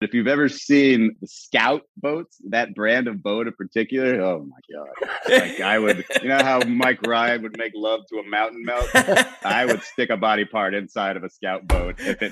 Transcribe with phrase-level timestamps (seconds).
[0.00, 4.56] If you've ever seen the Scout boats, that brand of boat in particular, oh my
[4.72, 5.10] god!
[5.28, 8.88] Like I would, you know how Mike Ryan would make love to a mountain melt.
[9.44, 12.30] I would stick a body part inside of a Scout boat if it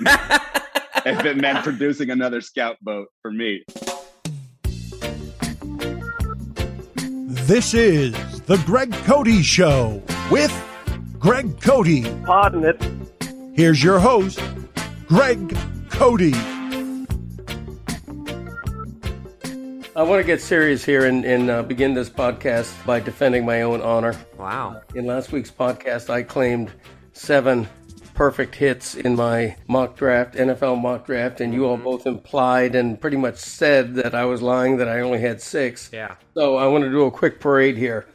[1.05, 3.65] if it meant producing another Scout boat for me.
[7.03, 8.13] This is
[8.43, 10.53] the Greg Cote Show with
[11.19, 12.25] Greg Cote.
[12.25, 12.81] Pardon it.
[13.53, 14.41] Here's your host,
[15.09, 15.57] Greg
[15.89, 16.56] Cote.
[19.97, 23.63] I want to get serious here and, and uh, begin this podcast by defending my
[23.63, 24.15] own honor.
[24.37, 24.79] Wow.
[24.93, 26.69] In last week's podcast, I claimed
[27.13, 27.67] seven
[28.13, 33.01] perfect hits in my mock draft, NFL mock draft, and you all both implied and
[33.01, 35.89] pretty much said that I was lying that I only had six.
[35.91, 36.13] Yeah.
[36.35, 38.05] So I want to do a quick parade here.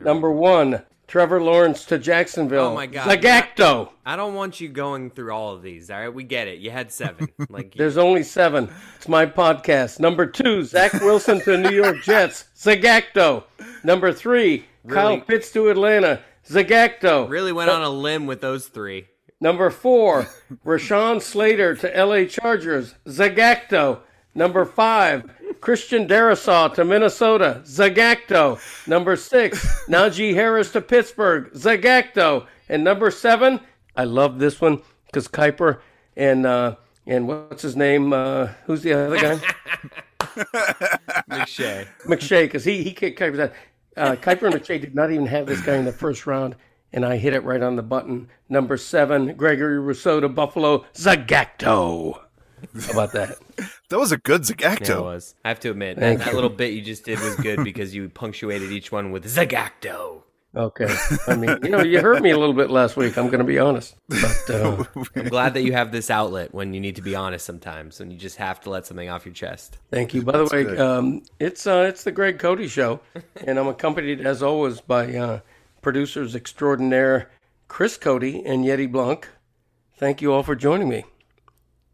[0.00, 2.66] Number one, Trevor Lawrence to Jacksonville.
[2.66, 3.08] Oh, my God.
[3.08, 3.88] Zagacto.
[4.04, 5.90] I don't want you going through all of these.
[5.90, 6.58] All right, we get it.
[6.58, 7.28] You had seven.
[7.50, 8.68] Like There's only seven.
[8.96, 10.00] It's my podcast.
[10.00, 12.44] Number two, Zach Wilson to New York Jets.
[12.54, 13.44] Zagacto.
[13.82, 15.20] Number three, Kyle Really?
[15.22, 16.20] Pitts to Atlanta.
[16.46, 17.28] Zagacto.
[17.28, 19.06] really went on a limb with those three.
[19.40, 20.26] Number four,
[20.64, 22.94] Rashawn Slater to LA Chargers.
[23.06, 24.00] Zagacto.
[24.34, 27.62] Number five, Christian Darrisaw to Minnesota.
[27.64, 28.58] Zagacto.
[28.86, 31.52] Number six, Najee Harris to Pittsburgh.
[31.52, 32.46] Zagacto.
[32.68, 33.60] And number seven,
[33.96, 35.80] I love this one because Kiper
[36.16, 38.12] and uh, and what's his name?
[38.12, 39.40] Uh, who's the other guy?
[41.30, 41.86] McShay.
[42.04, 43.50] McShay, because he he kicked Kiper's ass.
[43.96, 46.54] Uh, Kiper and McShay did not even have this guy in the first round,
[46.92, 48.28] and I hit it right on the button.
[48.48, 50.84] Number seven, Gregory Rousseau to Buffalo.
[50.94, 52.20] Zagacto.
[52.86, 53.38] How about that?
[53.88, 55.34] That was a good Yeah, it was.
[55.46, 58.10] I have to admit, that, that little bit you just did was good because you
[58.10, 60.24] punctuated each one with Zagacto.
[60.54, 60.94] Okay.
[61.26, 63.18] I mean, you know, you hurt me a little bit last week.
[63.18, 63.94] I'm going to be honest.
[64.08, 64.84] But uh,
[65.16, 68.10] I'm glad that you have this outlet when you need to be honest sometimes, when
[68.10, 69.78] you just have to let something off your chest.
[69.90, 70.22] thank you.
[70.22, 73.00] By the way, um, it's uh, it's the Greg Cote Show,
[73.46, 75.40] and I'm accompanied as always by uh,
[75.82, 77.30] producers extraordinaire
[77.68, 79.28] Chris Cote and Yeti Blanc.
[79.96, 81.04] Thank you all for joining me.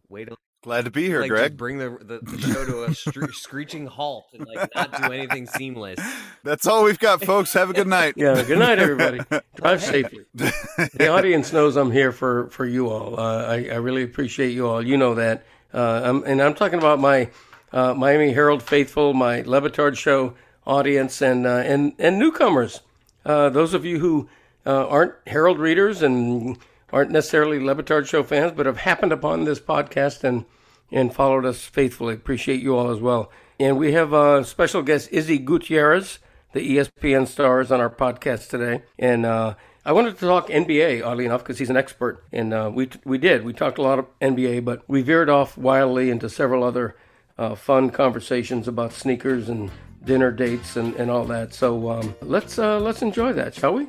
[0.08, 1.50] Wait till Glad to be here, like Greg.
[1.50, 5.12] just bring the, the, the show to a stre- screeching halt and like not do
[5.12, 6.00] anything seamless.
[6.42, 7.52] That's all we've got, folks.
[7.52, 8.14] Have a good night.
[8.24, 8.42] Yeah.
[8.42, 9.20] Good night, everybody.
[9.56, 10.24] Drive safely.
[10.32, 13.20] The audience knows I'm here for for you all.
[13.20, 14.80] Uh, I, I really appreciate you all.
[14.80, 15.44] You know that.
[15.74, 17.28] Uh, I'm, and I'm talking about my
[17.70, 20.32] uh, Miami Herald faithful, my Le Batard show
[20.66, 22.80] audience, and uh, and and newcomers.
[23.26, 24.30] Uh, those of you who
[24.64, 26.56] uh, aren't Herald readers and
[26.90, 30.46] aren't necessarily Le Batard show fans, but have happened upon this podcast and
[30.90, 32.14] and followed us faithfully.
[32.14, 33.30] Appreciate you all as well.
[33.58, 36.18] And we have uh, special guest Izzy Gutierrez,
[36.52, 38.82] the ESPN stars on our podcast today.
[38.98, 42.24] And uh, I wanted to talk NBA, oddly enough, because he's an expert.
[42.32, 43.44] And uh, we we did.
[43.44, 46.96] We talked a lot of NBA, but we veered off wildly into several other
[47.38, 49.70] uh, fun conversations about sneakers and
[50.04, 51.54] dinner dates and, and all that.
[51.54, 53.86] So um, let's uh, let's enjoy that, shall we?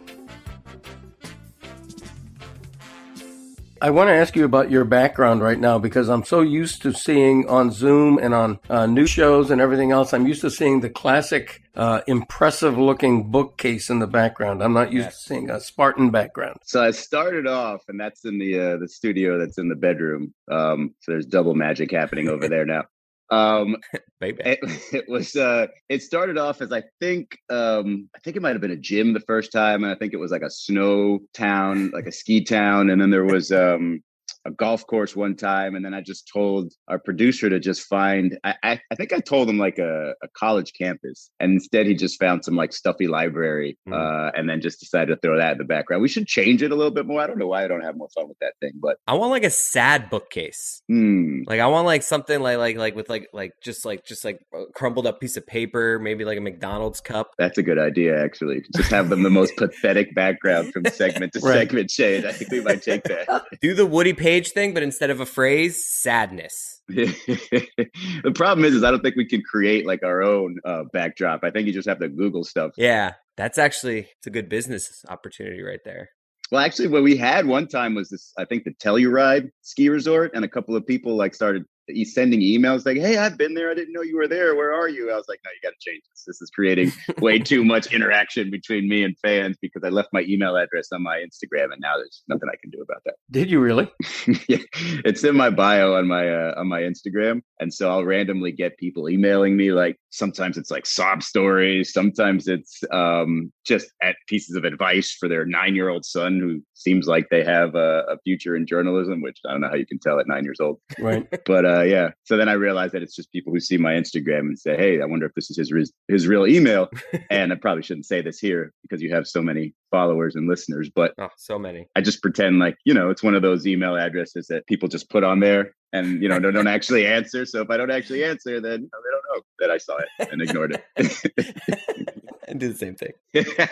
[3.86, 6.92] I want to ask you about your background right now because I'm so used to
[6.92, 10.12] seeing on Zoom and on uh, news shows and everything else.
[10.12, 14.64] I'm used to seeing the classic, uh, impressive looking bookcase in the background.
[14.64, 16.62] I'm not used to seeing a Spartan background.
[16.64, 20.34] So I started off, and that's in the uh, the studio that's in the bedroom.
[20.50, 22.86] Um, so there's double magic happening over there now.
[23.30, 23.78] Um,
[24.20, 24.42] Baby.
[24.46, 24.60] it,
[24.94, 28.62] it was uh, it started off as I think um, I think it might have
[28.62, 31.92] been a gym the first time, and I think it was like a snow town,
[31.92, 34.04] like a ski town, and then there was um,
[34.46, 38.38] a golf course one time, and then I just told our producer to just find.
[38.44, 41.96] I I, I think I told him like a, a college campus, and instead he
[41.96, 43.94] just found some like stuffy library, Mm.
[43.94, 46.02] uh, and then just decided to throw that in the background.
[46.02, 47.22] We should change it a little bit more.
[47.22, 49.32] I don't know why I don't have more fun with that thing, but I want
[49.32, 50.82] like a sad bookcase.
[50.88, 51.42] hmm.
[51.48, 54.40] Like I want like something like like like with like like just like just like
[54.54, 57.32] a crumbled up piece of paper, maybe like a McDonald's cup.
[57.38, 58.64] That's a good idea, actually.
[58.76, 61.54] Just have them the most pathetic background from segment to Right.
[61.60, 62.26] segment shade.
[62.26, 63.46] I think we might take that.
[63.62, 66.82] Do the Woody Paige thing, but instead of a phrase, sadness.
[66.88, 71.44] the problem is, is I don't think we can create like our own uh, backdrop.
[71.44, 72.72] I think you just have to Google stuff.
[72.78, 76.10] Yeah, that's actually it's a good business opportunity right there.
[76.52, 78.32] Well, actually, what we had one time was this.
[78.38, 82.42] I think the Telluride ski resort, and a couple of people like started e- sending
[82.42, 83.72] emails like, "Hey, I've been there.
[83.72, 84.56] I didn't know you were there.
[84.56, 86.24] Where are you?" I was like, "No, you got to change this.
[86.26, 90.22] This is creating way too much interaction between me and fans because I left my
[90.22, 93.50] email address on my Instagram, and now there's nothing I can do about that." Did
[93.50, 93.90] you really?
[94.48, 94.58] yeah,
[95.04, 98.78] it's in my bio on my uh, on my Instagram, and so I'll randomly get
[98.78, 101.92] people emailing me like, sometimes it's like sob stories.
[101.92, 106.62] Sometimes it's um, just at pieces of advice for their nine year old son who
[106.74, 109.86] seems like they have a, a, future in journalism, which I don't know how you
[109.86, 110.80] can tell at nine years old.
[111.00, 111.28] Right.
[111.46, 114.40] but uh, yeah, so then I realized that it's just people who see my Instagram
[114.40, 116.90] and say, "Hey, I wonder if this is his his real email."
[117.30, 120.90] and I probably shouldn't say this here because you have so many followers and listeners,
[120.94, 121.88] but oh, so many.
[121.96, 125.10] I just pretend like you know it's one of those email addresses that people just
[125.10, 127.46] put on there and you know don't, don't actually answer.
[127.46, 129.98] So if I don't actually answer, then you know, they don't know that I saw
[129.98, 132.10] it and ignored it.
[132.48, 133.14] and do the same thing.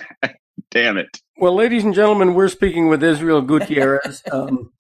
[0.71, 1.21] Damn it.
[1.37, 4.23] Well, ladies and gentlemen, we're speaking with Israel Gutierrez.
[4.31, 4.71] Um,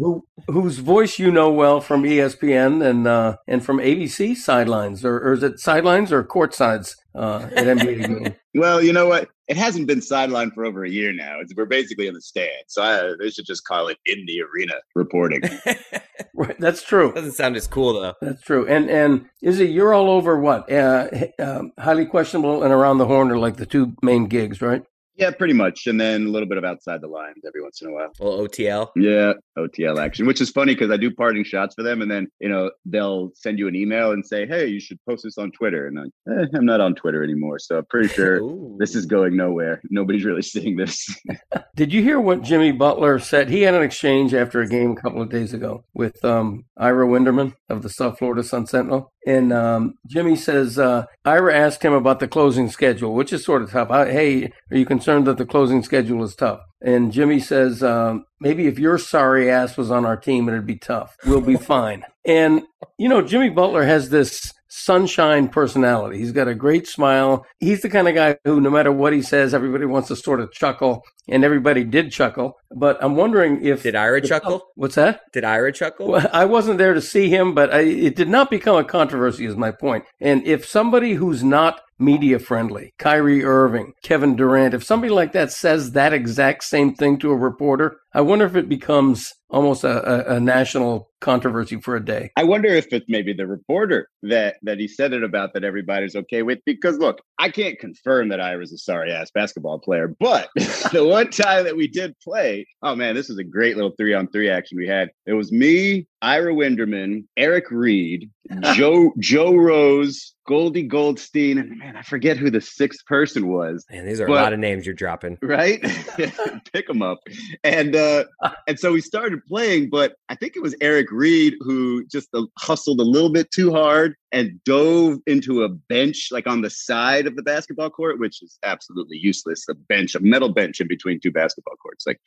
[0.00, 5.18] who, whose voice you know well from ESPN and uh, and from ABC sidelines, or,
[5.18, 8.34] or is it sidelines or court sides uh, at NBA game?
[8.52, 9.28] Well, you know what?
[9.46, 11.38] It hasn't been sidelined for over a year now.
[11.38, 14.42] It's, we're basically in the stand, so I, they should just call it in the
[14.42, 15.42] arena reporting.
[16.34, 17.12] right, that's true.
[17.12, 18.14] Doesn't sound as cool though.
[18.20, 18.66] That's true.
[18.66, 21.08] And and is it you're all over what uh,
[21.38, 24.82] um, highly questionable and around the horn are like the two main gigs, right?
[25.20, 25.86] Yeah, pretty much.
[25.86, 28.10] And then a little bit of outside the lines every once in a while.
[28.18, 28.90] Well, OTL.
[28.96, 32.26] Yeah, OTL action, which is funny because I do parting shots for them, and then
[32.40, 35.52] you know they'll send you an email and say, "Hey, you should post this on
[35.52, 38.40] Twitter." And I'm, eh, I'm not on Twitter anymore, so I'm pretty sure
[38.78, 39.82] this is going nowhere.
[39.90, 41.06] Nobody's really seeing this.
[41.76, 43.50] Did you hear what Jimmy Butler said?
[43.50, 47.06] He had an exchange after a game a couple of days ago with um, Ira
[47.06, 49.12] Winderman of the South Florida Sun Sentinel.
[49.26, 53.62] And um, Jimmy says, uh, Ira asked him about the closing schedule, which is sort
[53.62, 53.90] of tough.
[53.90, 56.60] I, hey, are you concerned that the closing schedule is tough?
[56.80, 60.76] And Jimmy says, um, maybe if your sorry ass was on our team, it'd be
[60.76, 61.16] tough.
[61.26, 62.04] We'll be fine.
[62.24, 62.62] And,
[62.98, 66.18] you know, Jimmy Butler has this sunshine personality.
[66.18, 67.44] He's got a great smile.
[67.58, 70.40] He's the kind of guy who, no matter what he says, everybody wants to sort
[70.40, 72.56] of chuckle, and everybody did chuckle.
[72.70, 74.62] But I'm wondering if did Ira chuckle?
[74.76, 75.20] What's that?
[75.32, 76.08] Did Ira chuckle?
[76.08, 79.44] Well, I wasn't there to see him, but I, it did not become a controversy.
[79.44, 80.04] Is my point.
[80.20, 85.52] And if somebody who's not media friendly, Kyrie Irving, Kevin Durant, if somebody like that
[85.52, 90.32] says that exact same thing to a reporter, I wonder if it becomes almost a,
[90.32, 92.30] a, a, national controversy for a day.
[92.36, 96.16] I wonder if it's maybe the reporter that that he said it about that everybody's
[96.16, 96.60] okay with.
[96.64, 100.48] Because look, I can't confirm that I was a sorry ass basketball player, but
[100.92, 104.14] the one time that we did play, oh man, this was a great little three
[104.14, 105.10] on three action we had.
[105.26, 108.30] It was me, Ira Winderman, Eric Reed,
[108.74, 113.84] Joe Joe Rose, Goldie Goldstein, and man, I forget who the sixth person was.
[113.90, 115.80] Man, these are but, a lot of names you're dropping, right?
[116.72, 117.18] Pick them up,
[117.64, 118.24] and uh,
[118.66, 122.42] and so we started playing, but I think it was Eric Reed who just uh,
[122.58, 127.26] hustled a little bit too hard and dove into a bench like on the side
[127.26, 129.64] of the basketball court, which is absolutely useless.
[129.68, 132.20] A bench, a metal bench in between two basketball courts, like,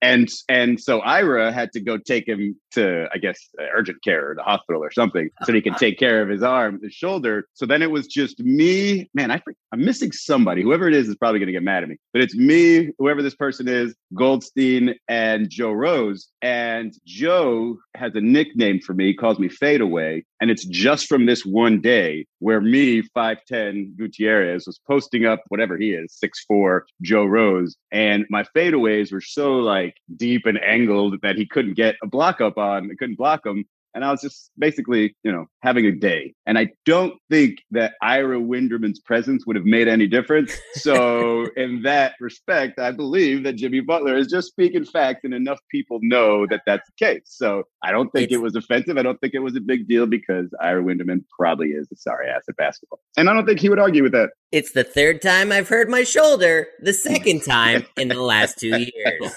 [0.00, 4.30] and and so Ira had to go take him to, I guess, uh, urgent care
[4.30, 7.46] or the hospital or something, so he could take care of his arm, his shoulder.
[7.54, 9.10] So then it was just me.
[9.14, 9.42] Man, I
[9.72, 10.62] I'm missing somebody.
[10.62, 13.22] Whoever it is is probably going to get mad at me, but it's me, whoever
[13.22, 16.28] this person is, Goldstein and Joe Rose.
[16.42, 19.06] And Joe has a nickname for me.
[19.06, 24.66] He calls me Fadeaway, and it's just from this one day where me, 5'10 Gutierrez,
[24.66, 27.76] was posting up whatever he is, 6'4 Joe Rose.
[27.90, 32.40] And my fadeaways were so like deep and angled that he couldn't get a block
[32.40, 33.64] up on, couldn't block them.
[33.94, 36.34] And I was just basically, you know, having a day.
[36.46, 40.52] And I don't think that Ira Winderman's presence would have made any difference.
[40.74, 45.58] So, in that respect, I believe that Jimmy Butler is just speaking facts, and enough
[45.70, 47.22] people know that that's the case.
[47.24, 48.98] So, I don't think it's, it was offensive.
[48.98, 52.28] I don't think it was a big deal because Ira Winderman probably is a sorry
[52.28, 53.00] ass at basketball.
[53.16, 54.30] And I don't think he would argue with that.
[54.52, 58.68] It's the third time I've heard my shoulder, the second time in the last two
[58.94, 59.32] years.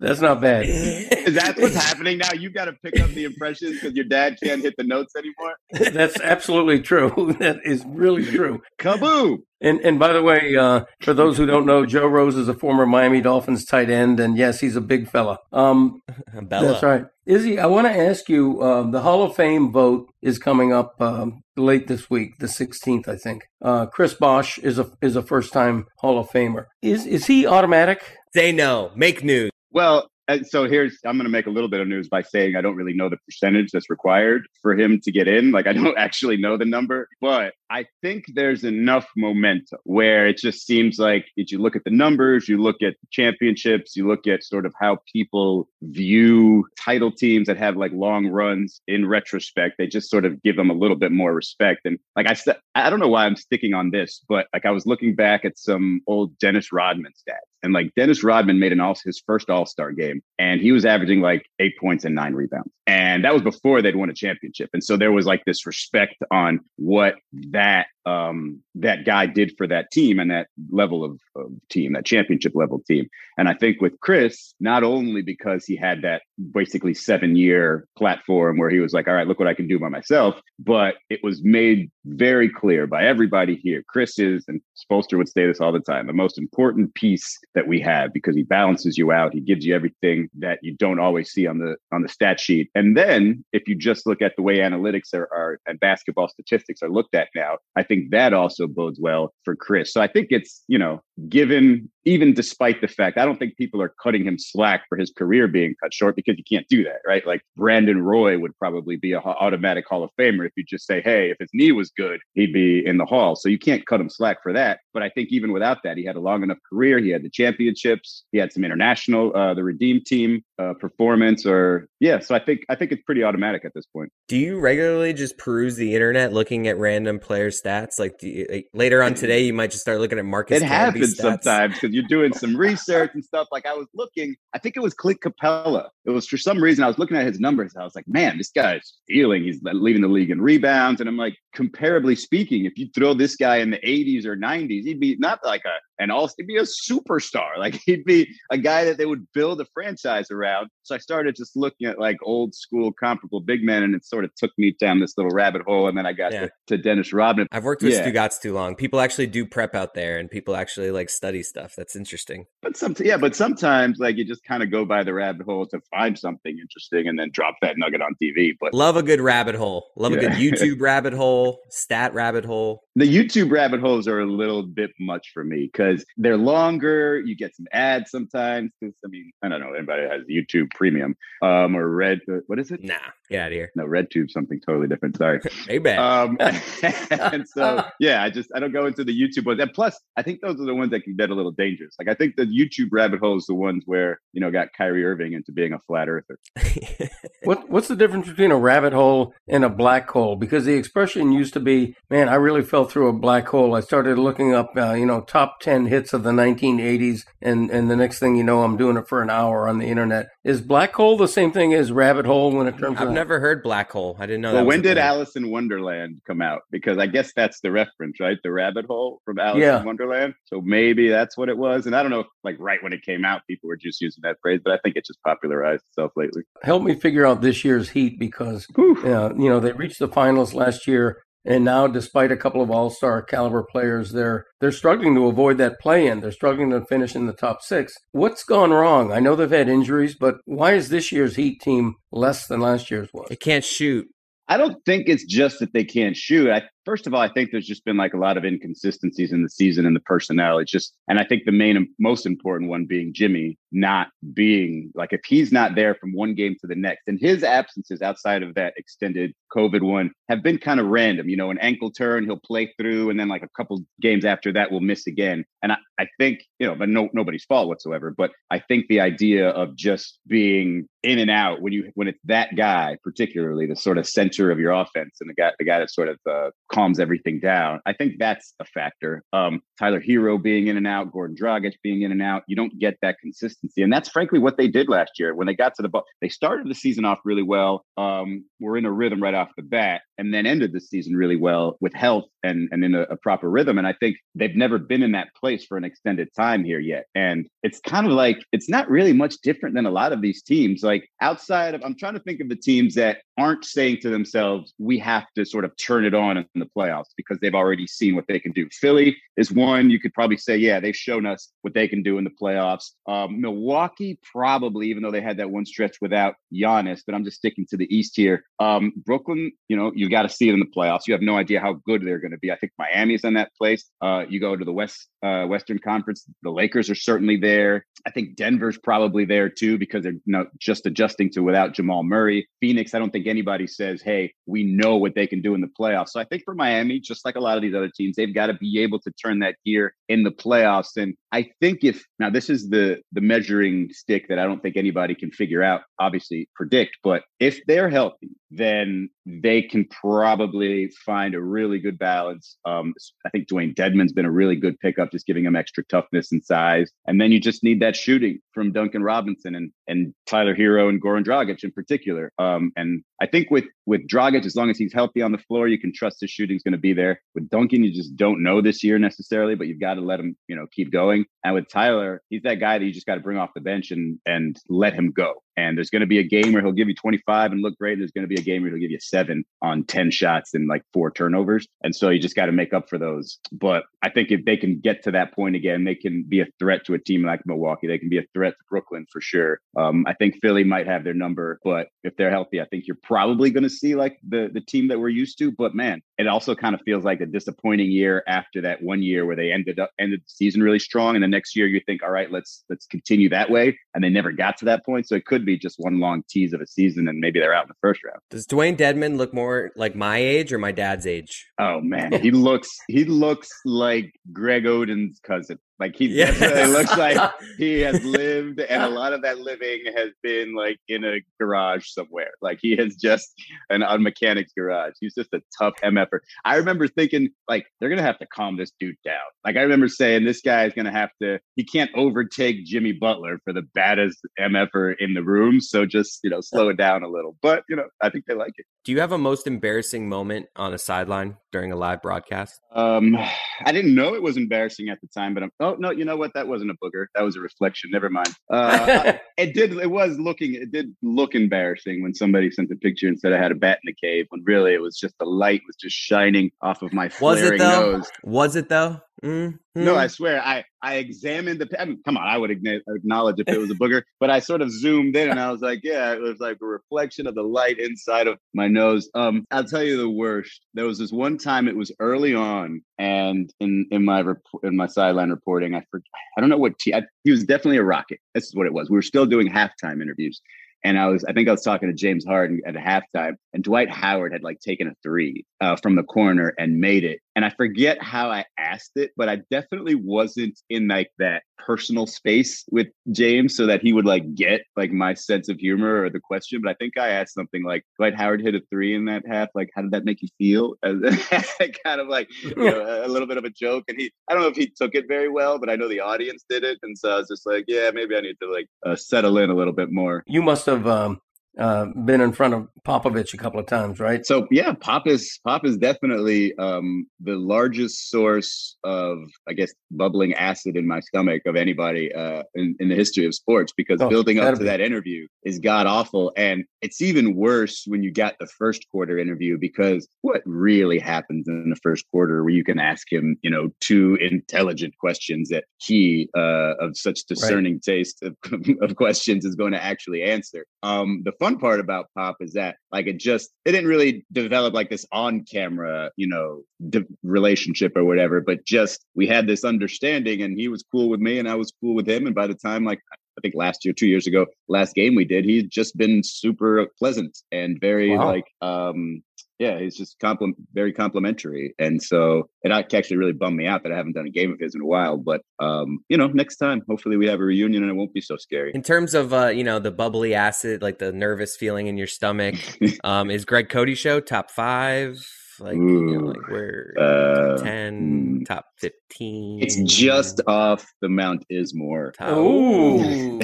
[0.00, 0.64] That's not bad.
[0.68, 2.32] Is that what's happening now?
[2.32, 5.56] You've got to pick up the impressions because your dad can't hit the notes anymore.
[5.92, 7.36] That's absolutely true.
[7.40, 8.60] That is really true.
[8.78, 9.38] Kaboom!
[9.62, 12.54] And and by the way, uh, for those who don't know, Joe Rose is a
[12.54, 15.38] former Miami Dolphins tight end, and yes, he's a big fella.
[15.52, 16.02] Um,
[16.42, 16.68] Bella.
[16.68, 17.04] That's right.
[17.24, 18.60] Izzy, I want to ask you.
[18.60, 23.08] Uh, the Hall of Fame vote is coming up um, late this week, the 16th,
[23.08, 23.44] I think.
[23.62, 26.66] Uh, Chris Bosh is a is a first time Hall of Famer.
[26.82, 28.02] Is is he automatic?
[28.34, 28.92] Say no.
[28.94, 29.50] Make news.
[29.72, 32.54] Well, uh, so here's I'm going to make a little bit of news by saying
[32.54, 35.50] I don't really know the percentage that's required for him to get in.
[35.50, 40.36] Like I don't actually know the number, but I think there's enough momentum where it
[40.36, 44.28] just seems like if you look at the numbers, you look at championships, you look
[44.28, 49.76] at sort of how people view title teams that have like long runs in retrospect,
[49.78, 51.80] they just sort of give them a little bit more respect.
[51.84, 54.70] And like I said, I don't know why I'm sticking on this, but like I
[54.70, 58.80] was looking back at some old Dennis Rodman stats and like Dennis Rodman made an
[58.80, 62.70] all his first all-star game and he was averaging like eight points and nine rebounds.
[62.86, 64.70] And that was before they'd won a championship.
[64.72, 67.16] And so there was like this respect on what
[67.50, 72.06] that um, that guy did for that team and that level of, of, team, that
[72.06, 73.08] championship level team.
[73.36, 78.58] And I think with Chris, not only because he had that basically seven year platform
[78.58, 81.20] where he was like, all right, look what I can do by myself, but it
[81.22, 83.82] was made very clear by everybody here.
[83.88, 87.66] Chris is, and Spoelstra would say this all the time, the most important piece that
[87.66, 89.34] we have because he balances you out.
[89.34, 92.70] He gives you everything that you don't always see on the on the stat sheet.
[92.74, 96.82] And then if you just look at the way analytics are, are and basketball statistics
[96.82, 99.92] are looked at now, I think that also bodes well for Chris.
[99.92, 103.82] So I think it's, you know, given even despite the fact I don't think people
[103.82, 107.00] are cutting him slack for his career being cut short because you can't do that,
[107.06, 107.26] right?
[107.26, 111.02] Like Brandon Roy would probably be a automatic Hall of Famer if you just say,
[111.02, 114.00] "Hey, if his knee was good, he'd be in the Hall." So you can't cut
[114.00, 114.80] him slack for that.
[114.94, 116.98] But I think even without that, he had a long enough career.
[116.98, 118.24] He had the championships.
[118.32, 122.18] He had some international, uh, the Redeem Team uh, performance, or yeah.
[122.18, 124.10] So I think I think it's pretty automatic at this point.
[124.28, 127.98] Do you regularly just peruse the internet looking at random player stats?
[127.98, 130.60] Like, you, like later on today, you might just start looking at Marcus.
[130.60, 133.48] It happens sometimes because you're doing some research and stuff.
[133.50, 136.84] Like I was looking, I think it was Clint Capela It was for some reason
[136.84, 137.74] I was looking at his numbers.
[137.78, 139.44] I was like, man, this guy's stealing.
[139.44, 143.36] He's leading the league in rebounds, and I'm like, comparably speaking, if you throw this
[143.36, 146.56] guy in the 80s or 90s, he'd be not like a an all he'd be
[146.56, 147.58] a superstar.
[147.58, 150.98] Like he'd be a guy that they would build a franchise around crowd so I
[150.98, 154.50] started just looking at like old school comparable big men, and it sort of took
[154.58, 155.86] me down this little rabbit hole.
[155.86, 156.40] And then I got yeah.
[156.40, 157.46] to, to, Dennis Rodman.
[157.52, 158.04] I've worked with yeah.
[158.04, 158.74] Stugotz too long.
[158.74, 161.74] People actually do prep out there, and people actually like study stuff.
[161.76, 162.46] That's interesting.
[162.60, 165.64] But some yeah, but sometimes like you just kind of go by the rabbit hole
[165.66, 168.56] to find something interesting, and then drop that nugget on TV.
[168.60, 169.92] But love a good rabbit hole.
[169.94, 170.18] Love yeah.
[170.18, 172.82] a good YouTube rabbit hole, stat rabbit hole.
[172.96, 177.20] The YouTube rabbit holes are a little bit much for me because they're longer.
[177.20, 178.72] You get some ads sometimes.
[178.80, 182.20] Because I mean, I don't know anybody has YouTube Premium um, or Red.
[182.26, 182.82] Uh, what is it?
[182.82, 182.94] Nah,
[183.28, 183.70] get out of here.
[183.76, 185.18] No, red tube, something totally different.
[185.18, 185.38] Sorry.
[185.68, 185.98] hey, bad.
[185.98, 186.38] Um,
[187.10, 189.60] and so yeah, I just I don't go into the YouTube ones.
[189.60, 191.94] And plus, I think those are the ones that can get a little dangerous.
[191.98, 195.04] Like I think the YouTube rabbit hole is the ones where you know got Kyrie
[195.04, 196.38] Irving into being a flat earther.
[197.44, 200.36] what What's the difference between a rabbit hole and a black hole?
[200.36, 203.80] Because the expression used to be, "Man, I really fell through a black hole." I
[203.80, 207.96] started looking up, uh, you know, top ten hits of the 1980s, and and the
[207.96, 210.28] next thing you know, I'm doing it for an hour on the internet.
[210.42, 212.98] Is black hole the same thing as rabbit hole when it comes?
[212.98, 214.16] I've never heard black hole.
[214.18, 214.54] I didn't know.
[214.54, 215.04] Well, when did thing.
[215.04, 216.62] Alice in Wonderland come out?
[216.70, 218.38] Because I guess that's the reference, right?
[218.42, 219.80] The rabbit hole from Alice yeah.
[219.80, 220.34] in Wonderland.
[220.44, 221.86] So maybe that's what it was.
[221.86, 224.22] And I don't know, if, like right when it came out, people were just using
[224.22, 226.42] that phrase, but I think it just popularized itself lately.
[226.62, 230.54] Help me figure out this year's Heat because uh, you know they reached the finals
[230.54, 231.22] last year.
[231.44, 235.80] And now, despite a couple of all-star caliber players, they're they're struggling to avoid that
[235.80, 236.20] play-in.
[236.20, 237.94] They're struggling to finish in the top six.
[238.12, 239.10] What's gone wrong?
[239.10, 242.90] I know they've had injuries, but why is this year's Heat team less than last
[242.90, 243.28] year's was?
[243.30, 244.06] It can't shoot.
[244.48, 246.50] I don't think it's just that they can't shoot.
[246.50, 249.44] I First of all, I think there's just been like a lot of inconsistencies in
[249.44, 250.58] the season and the personnel.
[250.58, 255.12] It's just, and I think the main, most important one being Jimmy not being like,
[255.12, 258.54] if he's not there from one game to the next, and his absences outside of
[258.54, 261.28] that extended COVID one have been kind of random.
[261.28, 264.52] You know, an ankle turn, he'll play through, and then like a couple games after
[264.52, 265.44] that, will miss again.
[265.62, 268.14] And I, I think, you know, but no, nobody's fault whatsoever.
[268.16, 272.20] But I think the idea of just being in and out when you when it's
[272.24, 275.78] that guy, particularly the sort of center of your offense and the guy the guy
[275.78, 277.80] that sort of uh, calms everything down.
[277.86, 279.22] I think that's a factor.
[279.32, 282.78] Um, Tyler Herro being in and out, Goran Dragic being in and out, you don't
[282.78, 283.16] get that
[283.60, 283.82] consistency.
[283.82, 286.04] And that's frankly what they did last year when they got to the ball.
[286.20, 287.84] They started the season off really well.
[287.96, 291.36] Um, we're in a rhythm right off the bat, and then ended the season really
[291.36, 293.78] well with health and and in a, a proper rhythm.
[293.78, 297.06] And I think they've never been in that place for an extended time here yet.
[297.14, 300.42] And it's kind of like it's not really much different than a lot of these
[300.42, 300.82] teams.
[300.82, 304.74] Like outside of, I'm trying to think of the teams that aren't saying to themselves,
[304.78, 308.14] we have to sort of turn it on in the playoffs because they've already seen
[308.14, 308.68] what they can do.
[308.70, 312.18] Philly is one you could probably say, yeah, they've shown us what they can do
[312.18, 312.90] in the playoffs.
[313.08, 317.38] Um, Milwaukee, probably, even though they had that one stretch without Giannis, but I'm just
[317.38, 318.44] sticking to the East here.
[318.58, 321.06] Um, Brooklyn, you know, you got to see it in the playoffs.
[321.06, 322.52] You have no idea how good they're going to be.
[322.52, 323.90] I think Miami's in that place.
[324.02, 327.84] Uh, you go to the West uh, Western Conference, the Lakers are certainly there.
[328.06, 332.02] I think Denver's probably there too because they're you know, just adjusting to without Jamal
[332.02, 332.48] Murray.
[332.60, 335.70] Phoenix, I don't think anybody says, hey, we know what they can do in the
[335.80, 336.10] playoffs.
[336.10, 338.48] So I think for Miami, just like a lot of these other teams, they've got
[338.48, 340.96] to be able to turn that gear in the playoffs.
[340.96, 344.76] And I think if now this is the the measuring stick that I don't think
[344.76, 351.34] anybody can figure out, obviously predict, but if they're healthy, then they can probably find
[351.34, 352.56] a really good balance.
[352.64, 352.94] Um,
[353.24, 356.44] I think Dewayne Dedmon's been a really good pickup, just giving him extra toughness and
[356.44, 356.90] size.
[357.06, 361.00] And then you just need that shooting from Duncan Robinson and and Tyler Herro and
[361.00, 362.32] Goran Dragic in particular.
[362.38, 365.68] Um, and I think with with Dragic, as long as he's healthy on the floor,
[365.68, 367.20] you can trust his shooting's going to be there.
[367.34, 370.36] With Duncan, you just don't know this year necessarily, but you've got to let him,
[370.48, 371.19] you know, keep going.
[371.44, 373.90] And with Tyler, he's that guy that you just got to bring off the bench
[373.90, 375.42] and and let him go.
[375.60, 377.92] And there's going to be a game where he'll give you 25 and look great.
[377.92, 380.54] And there's going to be a game where he'll give you seven on 10 shots
[380.54, 381.66] and like four turnovers.
[381.82, 383.38] And so you just got to make up for those.
[383.52, 386.46] But I think if they can get to that point again, they can be a
[386.58, 387.86] threat to a team like Milwaukee.
[387.86, 389.60] They can be a threat to Brooklyn for sure.
[389.76, 392.98] Um, I think Philly might have their number, but if they're healthy, I think you're
[393.02, 395.52] probably going to see like the the team that we're used to.
[395.52, 399.26] But man, it also kind of feels like a disappointing year after that one year
[399.26, 402.02] where they ended up ended the season really strong, and the next year you think,
[402.02, 405.06] all right, let's let's continue that way, and they never got to that point.
[405.08, 407.64] So it could be just one long tease of a season, and maybe they're out
[407.64, 408.20] in the first round.
[408.30, 411.46] Does Dewayne Dedmon look more like my age or my dad's age?
[411.58, 415.58] Oh man, he looks he looks like Greg Oden's cousin.
[415.80, 417.18] Like he definitely looks like
[417.56, 421.86] he has lived, and a lot of that living has been like in a garage
[421.88, 422.32] somewhere.
[422.42, 423.32] Like he has just
[423.70, 424.92] an on mechanics garage.
[425.00, 426.20] He's just a tough MFer.
[426.44, 429.16] I remember thinking like they're gonna have to calm this dude down.
[429.42, 431.40] Like I remember saying this guy is gonna have to.
[431.56, 435.62] He can't overtake Jimmy Butler for the baddest MFer in the room.
[435.62, 437.36] So just you know slow it down a little.
[437.40, 438.66] But you know I think they like it.
[438.84, 442.60] Do you have a most embarrassing moment on a sideline during a live broadcast?
[442.72, 446.04] Um, I didn't know it was embarrassing at the time, but I'm, oh no, you
[446.04, 446.34] know what?
[446.34, 447.06] That wasn't a booger.
[447.14, 447.90] That was a reflection.
[447.90, 448.28] Never mind.
[448.50, 449.72] Uh, it did.
[449.72, 450.54] It was looking.
[450.54, 453.78] It did look embarrassing when somebody sent a picture and said I had a bat
[453.84, 454.26] in the cave.
[454.30, 457.58] When really it was just the light was just shining off of my Was it
[457.58, 457.92] though?
[457.92, 458.10] nose.
[458.24, 459.00] Was it though?
[459.22, 459.96] Mm, No.
[459.96, 461.80] I swear, I I examined the.
[461.80, 464.62] I mean, come on, I would acknowledge if it was a booger, but I sort
[464.62, 467.42] of zoomed in and I was like, yeah, it was like a reflection of the
[467.42, 469.10] light inside of my nose.
[469.14, 470.62] Um, I'll tell you the worst.
[470.74, 471.68] There was this one time.
[471.68, 476.06] It was early on, and in in my rep- in my sideline reporting, I forget.
[476.36, 477.44] I don't know what te- I, he was.
[477.44, 478.20] Definitely a rocket.
[478.34, 478.88] This is what it was.
[478.88, 480.40] We were still doing halftime interviews.
[480.82, 483.90] And I was, I think I was talking to James Harden at halftime, and Dwight
[483.90, 487.20] Howard had like taken a three uh, from the corner and made it.
[487.36, 492.06] And I forget how I asked it, but I definitely wasn't in like that personal
[492.06, 496.10] space with James so that he would like get like my sense of humor or
[496.10, 496.60] the question.
[496.62, 499.48] But I think I asked something like, Dwight Howard hit a three in that half.
[499.54, 500.74] Like, how did that make you feel?
[500.82, 503.84] As kind of like you know, a, a little bit of a joke.
[503.88, 506.00] And he, I don't know if he took it very well, but I know the
[506.00, 506.78] audience did it.
[506.82, 509.50] And so I was just like, yeah, maybe I need to like uh, settle in
[509.50, 510.24] a little bit more.
[510.26, 511.20] you must have um,
[511.58, 514.24] uh, been in front of Popovich a couple of times, right?
[514.24, 520.34] So yeah, pop is pop is definitely um, the largest source of, I guess, bubbling
[520.34, 523.72] acid in my stomach of anybody uh, in, in the history of sports.
[523.76, 524.64] Because Oh, building up gotta be.
[524.64, 529.18] that interview is god awful, and it's even worse when you got the first quarter
[529.18, 529.58] interview.
[529.58, 533.70] Because what really happens in the first quarter, where you can ask him, you know,
[533.80, 538.36] two intelligent questions that he, uh, of such discerning taste of,
[538.82, 540.64] of questions, is going to actually answer.
[540.82, 544.72] Um, the fun part about pop is that like it just it didn't really develop
[544.74, 549.64] like this on camera you know de- relationship or whatever but just we had this
[549.64, 552.46] understanding and he was cool with me and i was cool with him and by
[552.46, 555.64] the time like i think last year two years ago last game we did he's
[555.64, 558.26] just been super pleasant and very Wow.
[558.26, 559.22] like um
[559.60, 563.92] yeah he's just compliment very complimentary and so it actually really bummed me out that
[563.92, 566.56] i haven't done a game of his in a while but um you know next
[566.56, 569.32] time hopefully we have a reunion and it won't be so scary In terms of
[569.32, 572.54] uh, you know, the bubbly acid, like the nervous feeling in your stomach,
[573.04, 575.26] um, is Greg Cote show top five?
[575.58, 578.46] Like, you know, like we're uh, top ten, mm.
[578.46, 579.62] top fifteen.
[579.62, 582.12] It's just off the Mount Ismore.
[582.12, 582.38] top.
[582.38, 583.40] Ooh.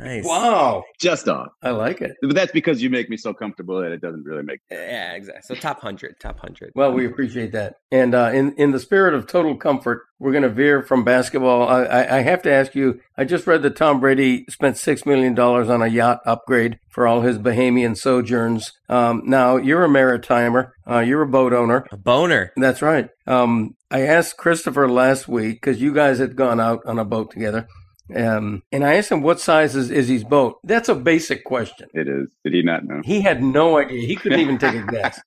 [0.00, 0.24] nice.
[0.24, 1.48] Wow, Just off.
[1.62, 2.12] I like it.
[2.22, 5.42] But that's because you make me so comfortable that it doesn't really make Yeah, exactly.
[5.42, 6.72] So top hundred, top hundred.
[6.74, 7.76] Well, we appreciate that.
[7.92, 11.66] And uh, in in the spirit of total comfort, we're going to veer from basketball.
[11.68, 13.00] I, I, I have to ask you.
[13.16, 17.06] I just read that Tom Brady spent six million dollars on a yacht upgrade for
[17.06, 18.72] all his Bahamian sojourns.
[18.88, 20.70] Um, now you're a maritimer.
[20.88, 21.86] Uh, you're a boat owner.
[21.90, 22.52] a boner.
[22.56, 23.08] That's right.
[23.26, 27.30] Um, I asked Christopher last week because you guys had gone out on a boat
[27.30, 27.66] together.
[28.16, 30.58] Um, and I asked him what size is Izzy's boat.
[30.64, 31.88] That's a basic question.
[31.94, 32.28] it is.
[32.44, 33.00] Did he not know?
[33.04, 34.06] He had no idea.
[34.06, 35.20] He couldn't even take a guess.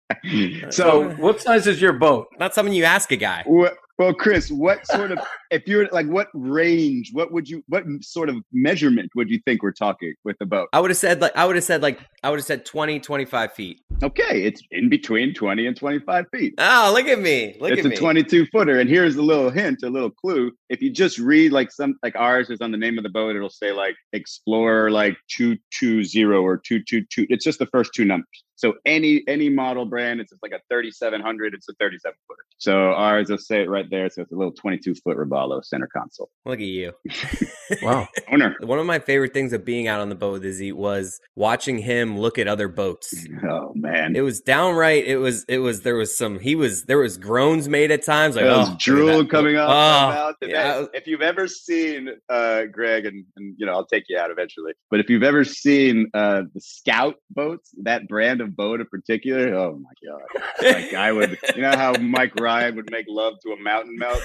[0.69, 2.27] so So, what size is your boat?
[2.39, 3.43] Not something you ask a guy.
[3.47, 5.19] Well, Well, Chris, what sort of
[5.51, 9.61] if you're like what range, what would you what sort of measurement would you think
[9.61, 10.69] we're talking with the boat?
[10.73, 12.99] I would have said like I would have said like I would have said 20,
[12.99, 13.81] 25 feet.
[14.01, 16.55] Okay, it's in between 20 and 25 feet.
[16.57, 17.55] Oh, look at me.
[17.59, 18.79] Look it's at a 22 footer.
[18.79, 20.51] And here's a little hint, a little clue.
[20.69, 23.35] If you just read like some like ours is on the name of the boat,
[23.35, 27.27] it'll say like Explorer like 220 or 222.
[27.29, 28.43] It's just the first two numbers.
[28.63, 32.43] So any any model brand, it's like a 3700, it's a 37 footer.
[32.59, 34.09] So ours will say it right there.
[34.09, 36.29] So it's a little 22 foot Robalo center console.
[36.45, 36.93] Look at you.
[37.81, 38.07] Wow.
[38.31, 38.55] Owner.
[38.61, 41.77] One of my favorite things of being out on the boat with Izzy was watching
[41.79, 43.25] him look at other boats.
[43.49, 44.15] Oh man.
[44.15, 45.05] It was downright.
[45.05, 45.45] It was.
[45.47, 45.81] It was.
[45.81, 46.39] There was some.
[46.39, 46.83] He was.
[46.83, 48.35] There was groans made at times.
[48.35, 49.69] Like There oh, was look drool coming boat.
[49.69, 50.33] off Oh.
[50.41, 50.85] If, yeah.
[50.93, 54.73] if you've ever seen uh, Greg, and, and you know, I'll take you out eventually.
[54.91, 59.53] But if you've ever seen uh, the Scout boats, that brand of boat in particular,
[59.55, 60.43] oh my god!
[60.61, 64.21] Like I would, you know how Mike Ryan would make love to a mountain melt.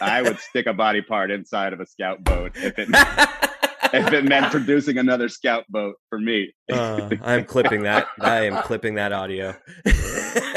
[0.00, 2.88] I would stick a body part inside of a Scout boat if it
[3.92, 6.52] if it meant producing another Scout boat for me.
[6.70, 8.08] Uh, I'm clipping that.
[8.20, 9.56] I am clipping that audio.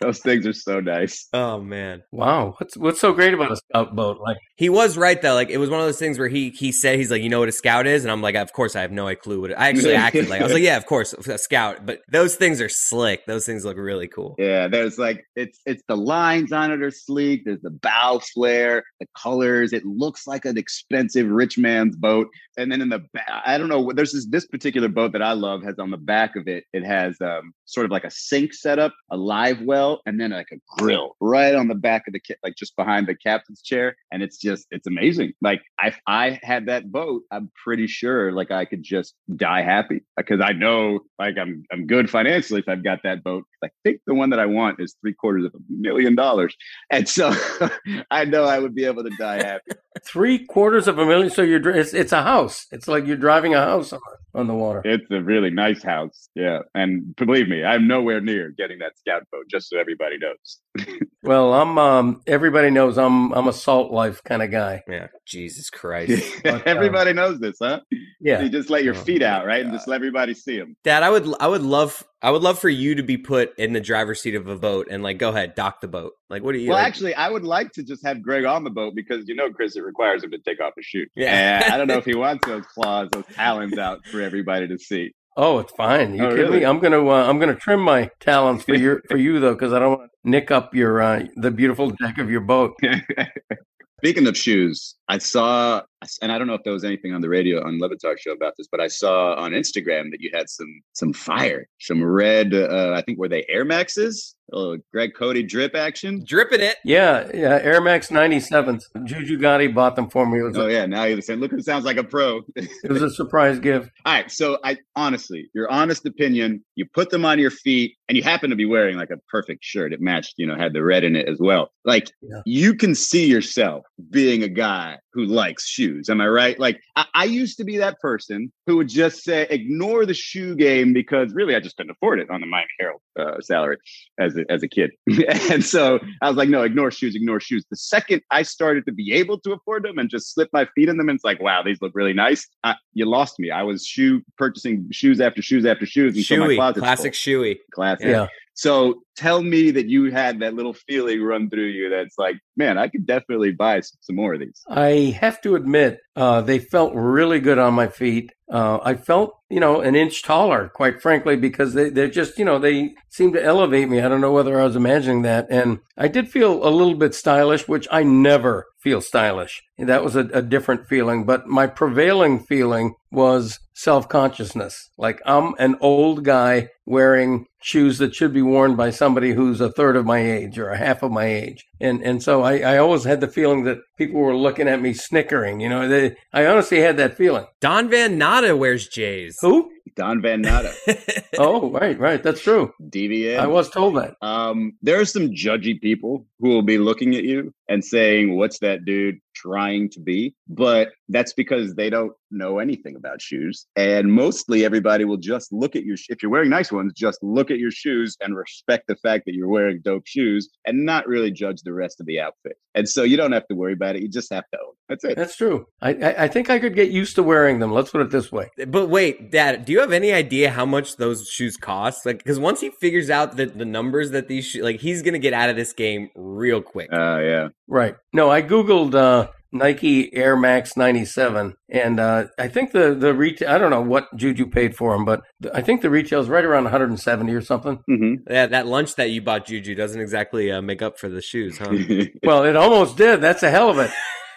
[0.00, 1.28] Those things are so nice.
[1.32, 2.02] oh man.
[2.10, 2.54] Wow.
[2.58, 4.18] What's what's so great about a scout boat?
[4.20, 5.34] Like He was right though.
[5.34, 7.40] Like it was one of those things where he he said he's like, you know
[7.40, 9.50] what a scout is, and I'm like, of course I have no clue what.
[9.50, 11.86] It, I actually acted like I was like, yeah, of course a scout.
[11.86, 13.26] But those things are slick.
[13.26, 14.36] Those things look really cool.
[14.38, 17.44] Yeah, there's like it's it's the lines on it are sleek.
[17.44, 19.72] There's the bow flare, the colors.
[19.72, 22.28] It looks like an expensive rich man's boat.
[22.56, 23.92] And then in the back, I don't know.
[23.92, 26.64] There's this this particular boat that I love has on the back of it.
[26.72, 30.48] It has um, sort of like a sink setup, a live well, and then like
[30.52, 33.96] a grill right on the back of the ca- like just behind the captain's chair.
[34.12, 35.32] And it's just it's amazing.
[35.42, 40.02] Like if I had that boat, I'm pretty sure like I could just die happy
[40.16, 43.44] because I know like I'm I'm good financially if I've got that boat.
[43.62, 46.56] I think the one that I want is three quarters of a million dollars,
[46.90, 47.32] and so
[48.10, 49.72] I know I would be able to die happy.
[50.04, 51.30] three quarters of a million.
[51.30, 52.66] So you're it's it's a house.
[52.72, 54.00] It's like you're driving a house on,
[54.34, 54.82] on the water.
[54.84, 56.60] It's a really nice house, yeah.
[56.74, 59.44] And believe me, I'm nowhere near getting that scout boat.
[59.50, 60.96] Just so everybody knows.
[61.22, 64.82] Well, I'm um everybody knows I'm I'm a salt life kind of guy.
[64.88, 65.08] Yeah.
[65.26, 66.22] Jesus Christ.
[66.42, 67.80] But, everybody knows this, huh?
[68.20, 68.40] Yeah.
[68.40, 70.76] You just let your Oh feet out, right, and just let everybody see them.
[70.82, 73.72] Dad, I would I would love I would love for you to be put in
[73.72, 76.12] the driver's seat of a boat and like go ahead, dock the boat.
[76.28, 78.62] Like what do you Well, like- actually, I would like to just have Greg on
[78.64, 81.06] the boat because you know, Chris, it requires him to take off his shoe.
[81.16, 81.62] Yeah.
[81.64, 84.76] And I don't know if he wants those claws, those talons out for everybody to
[84.78, 85.12] see.
[85.36, 86.14] Oh, it's fine.
[86.14, 86.58] You Oh, kidding really?
[86.60, 86.64] me?
[86.66, 89.78] I'm gonna uh, I'm gonna trim my talons for your for you though, because I
[89.78, 92.74] don't want to nick up your uh, the beautiful deck of your boat.
[93.98, 95.82] Speaking of shoes, I saw,
[96.22, 98.32] and I don't know if there was anything on the radio on Le Batard show
[98.32, 102.54] about this, but I saw on Instagram that you had some some fire, some red.
[102.54, 104.34] Uh, I think were they Air Maxes?
[104.52, 106.24] Oh, Greg Cote drip action.
[106.26, 106.74] dripping it.
[106.84, 107.60] Yeah, yeah.
[107.62, 108.82] Air Max 97s.
[109.04, 110.40] Juju Gotti bought them for me.
[110.40, 112.40] It was, Oh a, yeah, now you're saying, look, it sounds like a pro.
[112.56, 113.92] it was a surprise gift.
[114.04, 118.16] All right, so I honestly, your honest opinion, you put them on your feet, and
[118.16, 119.92] you happen to be wearing like a perfect shirt.
[119.92, 121.70] It matched, you know, had the red in it as well.
[121.84, 122.40] Like Yeah.
[122.44, 125.89] you can see yourself being a guy who likes shoes.
[126.08, 126.58] Am I right?
[126.58, 130.54] Like I, I used to be that person who would just say, ignore the shoe
[130.54, 133.78] game because really I just couldn't afford it on the Miami Herald uh, salary
[134.18, 134.92] as a, as a kid.
[135.50, 137.64] and so I was like, no, ignore shoes, ignore shoes.
[137.70, 140.88] The second I started to be able to afford them and just slip my feet
[140.88, 142.46] in them, and it's like, wow, these look really nice.
[142.64, 143.50] I, you lost me.
[143.50, 146.56] I was shoe purchasing shoes after shoes after shoes my Shoey.
[146.56, 147.34] closet's Classic full.
[147.34, 147.58] shoey.
[147.72, 148.06] classic.
[148.06, 148.26] Yeah.
[148.60, 152.76] So tell me that you had that little feeling run through you that's like, man,
[152.76, 154.60] I could definitely buy s- some more of these.
[154.68, 158.32] I have to admit, uh, they felt really good on my feet.
[158.52, 162.44] Uh, I felt, you know, an inch taller, quite frankly, because they, they're just, you
[162.44, 164.00] know, they seem to elevate me.
[164.00, 165.48] I don't know whether I was imagining that.
[165.50, 169.62] And I did feel a little bit stylish, which I never feel stylish.
[169.78, 171.24] That was a, a different feeling.
[171.24, 174.90] But my prevailing feeling was self consciousness.
[174.98, 179.72] Like I'm an old guy wearing shoes that should be worn by somebody who's a
[179.72, 181.64] third of my age or a half of my age.
[181.80, 184.92] And and so I, I always had the feeling that people were looking at me
[184.92, 185.60] snickering.
[185.60, 187.46] You know, they, I honestly had that feeling.
[187.60, 189.36] Don Van Natta wears J's.
[189.40, 189.70] Who?
[189.96, 190.72] Don Van Natta,
[191.38, 192.22] Oh, right, right.
[192.22, 192.72] That's true.
[192.82, 193.38] DVA.
[193.38, 194.16] I was told that.
[194.22, 198.60] Um, there are some judgy people who will be looking at you and saying, "What's
[198.60, 203.66] that dude trying to be, but that's because they don't know anything about shoes.
[203.76, 207.50] And mostly everybody will just look at your if you're wearing nice ones, just look
[207.50, 211.30] at your shoes and respect the fact that you're wearing dope shoes and not really
[211.30, 212.56] judge the rest of the outfit.
[212.74, 214.02] And so you don't have to worry about it.
[214.02, 214.74] You just have to own.
[214.88, 215.16] That's it.
[215.16, 215.66] That's true.
[215.80, 217.72] I, I, I think I could get used to wearing them.
[217.72, 218.50] Let's put it this way.
[218.58, 222.04] Eh, but wait, Dad, do you have any idea how much those shoes cost?
[222.04, 225.18] Like, because once he figures out that the numbers that these shoes, like, he's gonna
[225.18, 226.88] get out of this game real quick.
[226.92, 227.48] Oh yeah.
[227.70, 227.94] Right.
[228.12, 233.48] No, I googled uh, Nike Air Max 97, and uh, I think the the retail.
[233.48, 235.22] I don't know what Juju paid for them, but
[235.54, 237.76] I think the retail is right around 170 or something.
[237.86, 241.22] hmm Yeah, that lunch that you bought, Juju, doesn't exactly uh, make up for the
[241.22, 241.70] shoes, huh?
[242.24, 243.20] Well, it almost did.
[243.20, 243.90] That's a hell of it.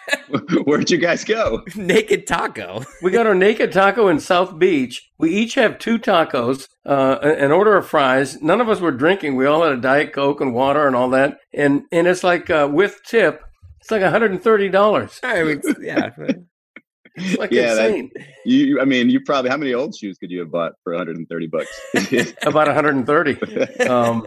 [0.64, 1.62] Where'd you guys go?
[1.76, 2.82] Naked taco.
[3.02, 5.10] We got our naked taco in South Beach.
[5.18, 8.40] We each have two tacos, uh, an order of fries.
[8.42, 9.36] None of us were drinking.
[9.36, 11.38] We all had a diet coke and water and all that.
[11.52, 13.42] And and it's like uh, with tip,
[13.80, 15.20] it's like 130 dollars.
[15.22, 16.10] I mean, yeah.
[17.16, 18.10] It's like Yeah, that-
[18.44, 21.46] You, I mean, you probably how many old shoes could you have bought for 130
[21.46, 21.68] bucks?
[22.42, 23.86] About 130.
[23.86, 24.24] Um,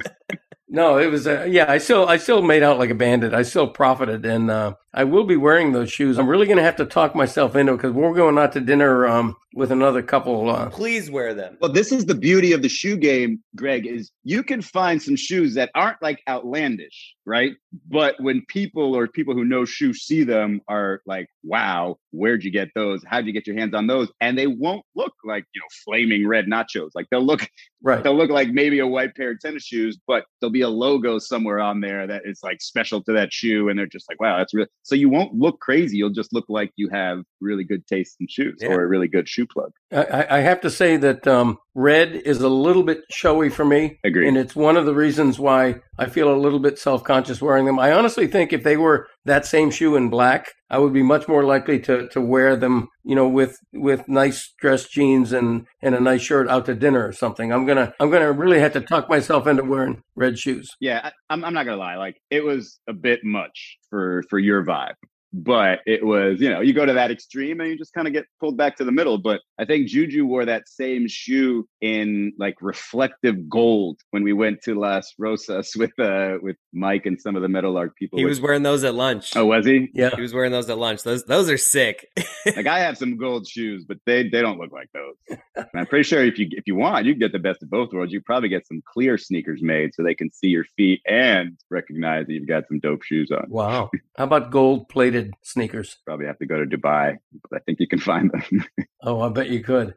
[0.70, 1.66] no, it was uh, yeah.
[1.72, 3.34] I still I still made out like a bandit.
[3.34, 6.18] I still profited, and uh, I will be wearing those shoes.
[6.18, 8.60] I'm really going to have to talk myself into it because we're going out to
[8.60, 10.50] dinner um, with another couple.
[10.50, 11.56] Uh, Please wear them.
[11.62, 15.16] Well, this is the beauty of the shoe game, Greg, is you can find some
[15.16, 17.54] shoes that aren't like outlandish, right?
[17.88, 22.52] But when people or people who know shoes see them are like, wow, where'd you
[22.52, 23.02] get those?
[23.06, 24.12] How'd you get your hands on those?
[24.20, 26.90] And they won't look like, you know, flaming red nachos.
[26.94, 27.50] Like they'll look
[27.82, 28.04] right.
[28.04, 31.20] they'll look like maybe a white pair of tennis shoes, but there'll be a logo
[31.20, 33.70] somewhere on there that is like special to that shoe.
[33.70, 34.68] And they're just like, wow, that's real.
[34.88, 35.98] So you won't look crazy.
[35.98, 38.70] You'll just look like you have really good taste in shoes Yeah.
[38.70, 39.74] or a really good shoe plug.
[39.92, 43.64] I, I- I have to say that um, red is a little bit showy for
[43.64, 44.00] me.
[44.04, 44.28] Agreed.
[44.28, 47.66] And it's one of the reasons why I feel a little bit self conscious wearing
[47.66, 47.80] them.
[47.80, 51.28] I honestly think if they were that same shoe in black, I would be much
[51.28, 55.94] more likely to, to wear them, you know, with with nice dress jeans and, and
[55.94, 57.54] a nice shirt out to dinner or something.
[57.54, 60.70] I'm gonna I'm gonna really have to talk myself into wearing red shoes.
[60.82, 61.98] Yeah, I, I'm, I'm not gonna lie.
[61.98, 64.96] Like it was a bit much for for your vibe,
[65.34, 68.14] but it was you know you go to that extreme and you just kind of
[68.14, 69.18] get pulled back to the middle.
[69.18, 74.62] But I think Juju wore that same shoe in like reflective gold when we went
[74.64, 78.20] to Las Rosas with uh with Mike and some of the Meadowlark people.
[78.20, 79.36] He was wearing those at lunch.
[79.36, 79.90] oh, was he?
[79.94, 80.12] Yeah.
[80.16, 81.04] He was wearing those at lunch.
[81.04, 82.08] Those those are sick.
[82.46, 85.38] Like I have some gold shoes, but they they don't look like those.
[85.58, 87.70] And I'm pretty sure if you if you want, you can get the best of
[87.72, 88.14] both worlds.
[88.14, 92.28] You probably get some clear sneakers made so they can see your feet and recognize
[92.28, 93.46] that you've got some dope shoes on.
[93.50, 93.90] Wow.
[94.18, 95.98] How about gold plated sneakers?
[96.06, 97.18] probably have to go to Dubai,
[97.50, 98.66] but I think you can find them.
[99.04, 99.94] Oh, I bet you could.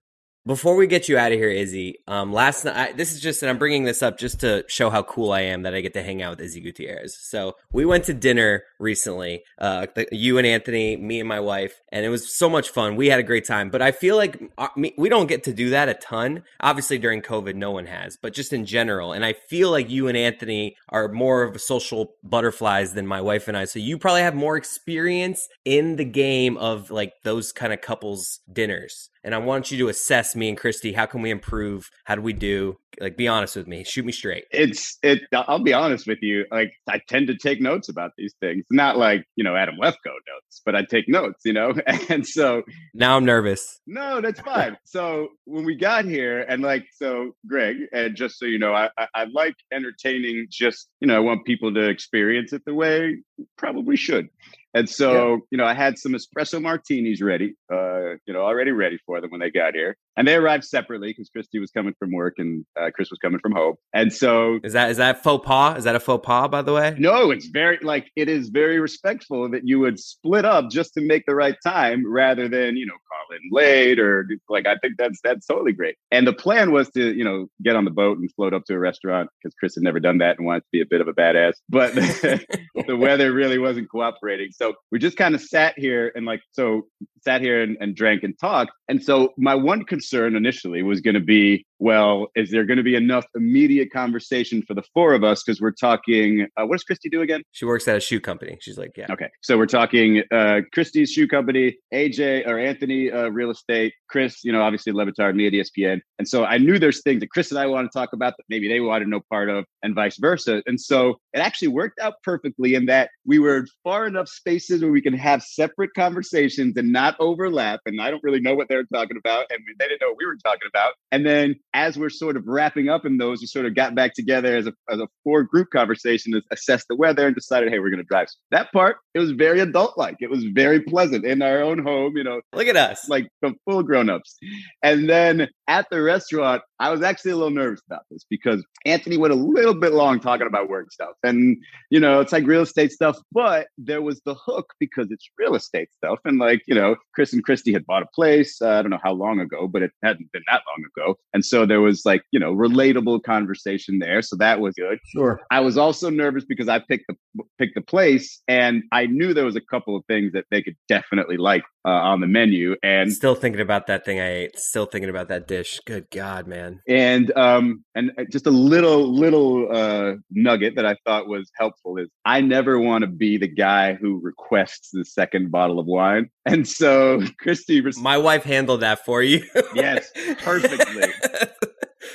[0.47, 3.51] Before we get you out of here, Izzy, um, last night, this is just, and
[3.51, 6.03] I'm bringing this up just to show how cool I am that I get to
[6.03, 7.15] hang out with Izzy Gutierrez.
[7.21, 11.83] So we went to dinner recently, uh, the, you and Anthony, me and my wife,
[11.93, 12.97] and it was so much fun.
[12.97, 15.53] We had a great time, but I feel like uh, me, we don't get to
[15.53, 16.43] do that a ton.
[16.59, 19.13] Obviously, during COVID, no one has, but just in general.
[19.13, 23.47] And I feel like you and Anthony are more of social butterflies than my wife
[23.47, 23.67] and I.
[23.67, 28.41] So you probably have more experience in the game of like those kind of couples
[28.51, 29.11] dinners.
[29.23, 30.93] And I want you to assess me and Christy.
[30.93, 31.91] How can we improve?
[32.05, 32.79] How do we do?
[33.01, 33.85] Like, be honest with me.
[33.85, 34.45] Shoot me straight.
[34.51, 35.23] it's it.
[35.33, 36.45] I'll be honest with you.
[36.51, 39.95] Like I tend to take notes about these things, not like you know Adam Lefkoe
[40.07, 41.41] notes, but I take notes.
[41.45, 41.75] You know,
[42.09, 42.63] and so
[42.95, 43.81] Now I'm nervous.
[43.87, 44.77] no, that's fine.
[44.85, 48.89] so when we got here, and like so, Greg, and just so you know, I,
[48.99, 50.47] I I like entertaining.
[50.51, 53.19] Just you know, I want people to experience it the way
[53.57, 54.29] probably should.
[54.75, 58.99] And so, you know, I had some espresso martinis ready, uh, you know, already ready
[59.05, 59.97] for them when they got here.
[60.17, 63.41] And they arrived separately because Christy was coming from work and uh, Chris was coming
[63.41, 63.77] from home.
[63.95, 65.79] And so, Is that is that faux pas?
[65.79, 66.95] Is that a faux pas, by the way?
[66.99, 71.01] no, it's very like it is very respectful that you would split up just to
[71.01, 74.97] make the right time rather than, you know, call in late or like I think
[74.99, 75.97] that's that's totally great.
[76.11, 78.75] And the plan was to, you know, get on the boat and float up to
[78.75, 81.09] a restaurant because Chris had never done that and wanted to be a bit of
[81.09, 81.55] a badass.
[81.69, 84.53] But the weather really wasn't cooperating.
[84.61, 86.83] So we just kind of sat here and like so
[87.23, 88.73] sat here and, and drank and talked.
[88.89, 92.83] And so my one concern initially was going to be, well, is there going to
[92.83, 95.43] be enough immediate conversation for the four of us?
[95.43, 96.47] Because we're talking.
[96.57, 97.43] Uh, what does Christy do again?
[97.53, 98.59] She works at a shoe company.
[98.61, 99.07] She's like, yeah.
[99.11, 104.45] Okay, so we're talking uh, Christie's shoe company, AJ or Anthony uh, real estate, Chris,
[104.45, 107.31] you know, obviously Le Batard, me at ESPN, and so I knew there's things that
[107.31, 109.95] Chris and I want to talk about that maybe they wanted no part of, and
[109.95, 110.63] vice versa.
[110.67, 114.91] And so it actually worked out perfectly in that we were far enough spaces where
[114.91, 117.81] we can have separate conversations and not overlap.
[117.87, 120.27] And I don't really know what they're talking about, and they didn't know what we
[120.27, 120.93] were talking about.
[121.13, 124.15] And then as we're sort of wrapping up in those, we sort of got back
[124.15, 127.79] together as a, as a four group conversation to assess the weather and decided, hey,
[127.79, 128.29] we're going to drive.
[128.51, 130.17] That part, it was very adult like.
[130.21, 133.09] It was very pleasant in our own home, you know, Look at us.
[133.09, 134.37] like the full grown ups.
[134.83, 139.17] And then at the restaurant, I was actually a little nervous about this because Anthony
[139.17, 141.15] went a little bit long talking about work stuff.
[141.23, 141.57] And,
[141.91, 145.55] you know, it's like real estate stuff, but there was the hook because it's real
[145.55, 146.19] estate stuff.
[146.25, 148.99] And like, you know, Chris and Christy had bought a place, uh, I don't know
[149.03, 151.17] how long ago, but it hadn't been that long ago.
[151.35, 154.23] And so there was like, you know, relatable conversation there.
[154.23, 154.99] So that was good.
[155.07, 155.41] Sure.
[155.51, 157.17] I was also nervous because I picked the
[157.59, 160.77] picked the place, and I knew there was a couple of things that they could
[160.89, 164.59] definitely like uh, on the menu, and Still thinking about that thing I ate.
[164.59, 165.81] Still thinking about that dish.
[165.87, 166.81] Good God, man.
[166.89, 172.09] and um and just a little little uh nugget that I thought was helpful is
[172.25, 176.67] I never want to be the guy who requests the second bottle of wine, and
[176.69, 176.90] so
[177.39, 179.45] Christy, res- My wife handled that for you.
[179.75, 180.11] Yes,
[180.43, 181.10] perfectly.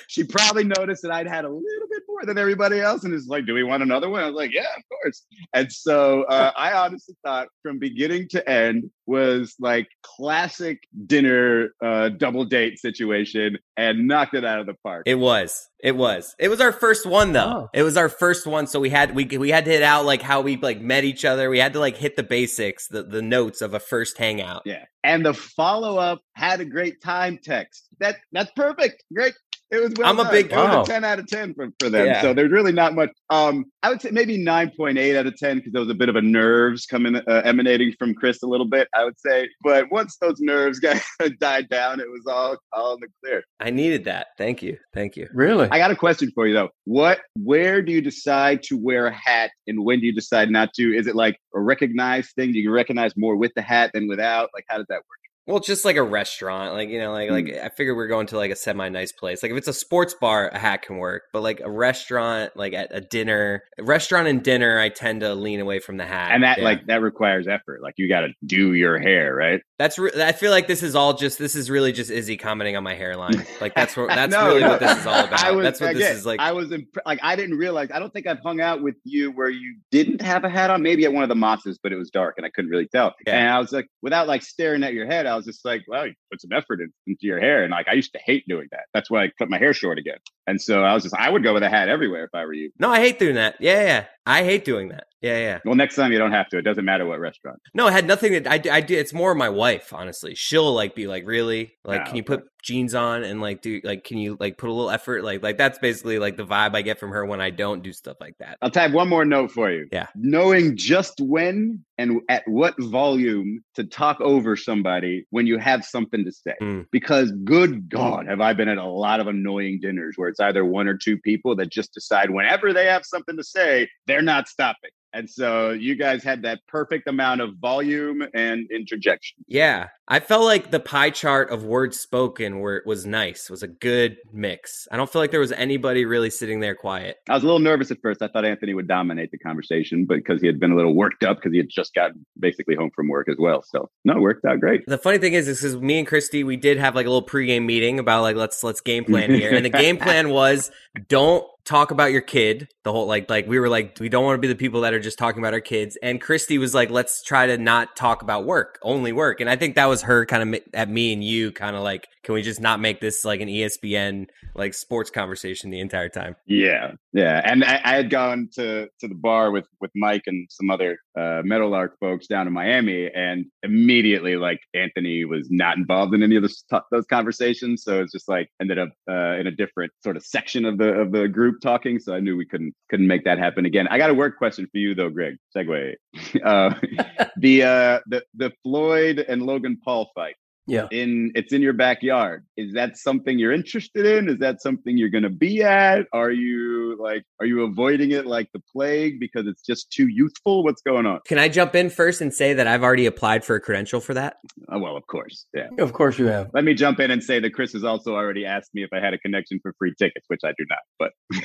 [0.07, 3.27] She probably noticed that I'd had a little bit more than everybody else, and is
[3.27, 6.51] like, "Do we want another one?" I was like, "Yeah, of course." And so uh,
[6.55, 13.57] I honestly thought, from beginning to end, was like classic dinner uh, double date situation,
[13.77, 15.03] and knocked it out of the park.
[15.05, 15.67] It was.
[15.83, 16.35] It was.
[16.39, 17.67] It was our first one though.
[17.67, 17.69] Oh.
[17.73, 20.21] It was our first one, so we had we we had to hit out like
[20.21, 21.49] how we like met each other.
[21.49, 24.63] We had to like hit the basics, the the notes of a first hangout.
[24.65, 27.87] yeah, and the follow up had a great time text.
[27.99, 29.03] That that's perfect.
[29.13, 29.35] Great.
[29.71, 30.83] It was well I'm a big- it was Wow.
[30.83, 32.05] a 10 out of 10 for, for them.
[32.05, 32.21] Yeah.
[32.21, 33.09] So there's really not much.
[33.31, 36.15] Um, I would say maybe 9.8 out of 10 because there was a bit of
[36.15, 39.49] a nerves coming uh, emanating from Chris a little bit, I would say.
[39.63, 41.01] But once those nerves got
[41.39, 43.43] died down, it was all all in the clear.
[43.59, 44.27] I needed that.
[44.37, 44.77] Thank you.
[44.93, 45.27] Thank you.
[45.33, 45.67] Really?
[45.71, 46.69] I got a question for you though.
[46.85, 50.73] What where do you decide to wear a hat and when do you decide not
[50.75, 50.95] to?
[50.95, 52.51] Is it like a recognized thing?
[52.53, 54.51] Do you recognize more with the hat than without?
[54.53, 55.19] Like how does that work?
[55.47, 57.63] Well, just like a restaurant, like you know, like like mm.
[57.63, 59.43] I figured we're going to like a semi nice place.
[59.43, 61.23] Like if it's a sports bar, a hat can work.
[61.33, 65.35] But like a restaurant, like at a dinner, a restaurant and dinner, I tend to
[65.35, 66.31] lean away from the hat.
[66.31, 66.63] And that Yeah.
[66.63, 67.81] like that requires effort.
[67.83, 69.61] Like you got to do your hair, right?
[69.77, 72.77] that's re- I feel like this is all just this is really just Izzy commenting
[72.77, 73.45] on my hairline.
[73.59, 74.69] Like that's what that's No, really no.
[74.69, 75.55] what this is all about.
[75.55, 76.39] Was, that's what again, this is like.
[76.39, 77.89] I was imp- like, I didn't realize.
[77.93, 80.81] I don't think I've hung out with you where you didn't have a hat on.
[80.81, 83.13] Maybe at one of the mosses, but it was dark and I couldn't really tell.
[83.27, 83.37] Yeah.
[83.37, 86.07] And I was like, without like staring at your head, I was just like, well,
[86.07, 87.63] you put some effort in, into your hair.
[87.63, 88.85] And like, I used to hate doing that.
[88.93, 90.17] That's why I cut my hair short again.
[90.47, 92.53] And so I was just, I would go with a hat everywhere if I were
[92.53, 92.71] you.
[92.79, 93.55] no, I hate doing that.
[93.59, 94.05] Yeah, yeah.
[94.27, 95.05] I hate doing that.
[95.21, 95.59] Yeah, yeah.
[95.65, 96.57] Well, next time you don't have to.
[96.57, 97.59] It doesn't matter what restaurant.
[97.75, 98.51] No, it had nothing to.
[98.51, 98.95] I, do- I do.
[98.95, 100.33] It's more my wife, honestly.
[100.35, 103.79] She'll like be like, really, like, Ah, can you put jeans on and like do
[103.83, 105.23] like, can you like put a little effort?
[105.23, 107.93] Like, like that's basically like the vibe I get from her when I don't do
[107.93, 108.57] stuff like that.
[108.63, 109.87] I'll type one more note for you.
[109.91, 110.07] Yeah.
[110.15, 116.25] Knowing just when and at what volume to talk over somebody when you have something
[116.25, 116.55] to say.
[116.61, 116.85] Mm.
[116.91, 120.65] Because good God, have I been at a lot of annoying dinners where it's either
[120.65, 124.49] one or two people that just decide whenever they have something to say, they're not
[124.49, 124.89] stopping.
[125.15, 129.37] And so you guys had that perfect amount of volume and interjection.
[129.47, 133.49] Yeah, I felt like the pie chart of words spoken were was nice.
[133.49, 134.89] Was a good mix.
[134.91, 137.15] I don't feel like there was anybody really sitting there quiet.
[137.29, 138.21] I was a little nervous at first.
[138.21, 141.23] I thought Anthony would dominate the conversation, but because he had been a little worked
[141.23, 143.63] up because he had just gotten basically home from work as well.
[143.63, 144.85] So no, it worked out great.
[144.85, 147.25] The funny thing is, this is me and Christy, we did have like a little
[147.25, 150.71] pregame meeting about like let's let's game plan here, and the game plan was
[151.07, 152.67] don't talk about your kid.
[152.83, 154.93] The whole like like we were like we don't want to be the people that
[154.93, 158.21] are just talking about our kids, and Christy was like let's try to not talk
[158.21, 161.23] about work, only work, and I think that was her kind of at me and
[161.23, 165.09] you kind of like can we just not make this like an ESPN like sports
[165.09, 166.35] conversation the entire time?
[166.45, 170.49] Yeah, yeah, and I, I had gone to to the bar with with Mike and
[170.51, 176.13] some other uh, Meadowlark folks down in Miami, and immediately like Anthony was not involved
[176.13, 179.51] in any of those those conversations, so it's just like ended up uh, in a
[179.51, 181.99] different sort of section of the of the group talking.
[181.99, 183.87] So I knew we couldn't couldn't make that happen again.
[183.89, 185.37] I got a work question for you though, Greg.
[185.55, 185.95] Segue.
[186.43, 186.73] uh,
[187.37, 190.35] the uh, the the Floyd and Logan Paul fight
[190.67, 190.87] Yeah.
[190.91, 195.09] in it's in your backyard is that something you're interested in is that something you're
[195.09, 199.45] going to be at are you like are you avoiding it like the plague because
[199.47, 202.65] it's just too youthful what's going on Can I jump in first and say that
[202.65, 204.37] I've already applied for a credential for that?
[204.71, 206.49] oh, well of course yeah Of course you have.
[206.53, 208.99] let me jump in and say that chris has also already asked me if i
[208.99, 211.11] had a connection for free tickets which i do not but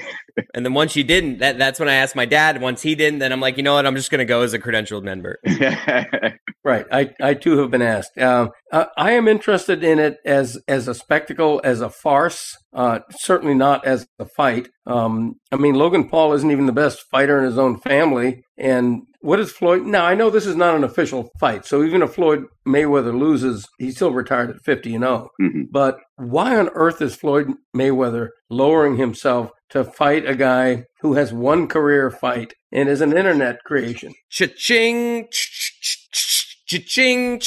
[0.54, 2.60] And then once you didn't, that that's when I asked my dad.
[2.60, 3.86] Once he didn't, then I'm like, you know what?
[3.86, 5.38] I'm just going to go as a credentialed member.
[6.62, 6.84] Right.
[6.92, 8.18] I, I too have been asked.
[8.18, 12.56] Um, Uh, I am interested in it as as a spectacle, as a farce.
[12.72, 14.68] Uh, certainly not as a fight.
[14.86, 18.44] Um, I mean, Logan Paul isn't even the best fighter in his own family.
[18.56, 19.82] And what is Floyd?
[19.82, 21.66] Now, I know this is not an official fight.
[21.66, 25.28] So even if Floyd Mayweather loses, he's still retired at 50 and 0.
[25.40, 25.64] Mhm.
[25.72, 31.32] But why on earth is Floyd Mayweather lowering himself to fight a guy who has
[31.32, 34.14] one career fight and is an internet creation?
[34.30, 35.28] Cha-ching,
[36.66, 37.40] cha-ching,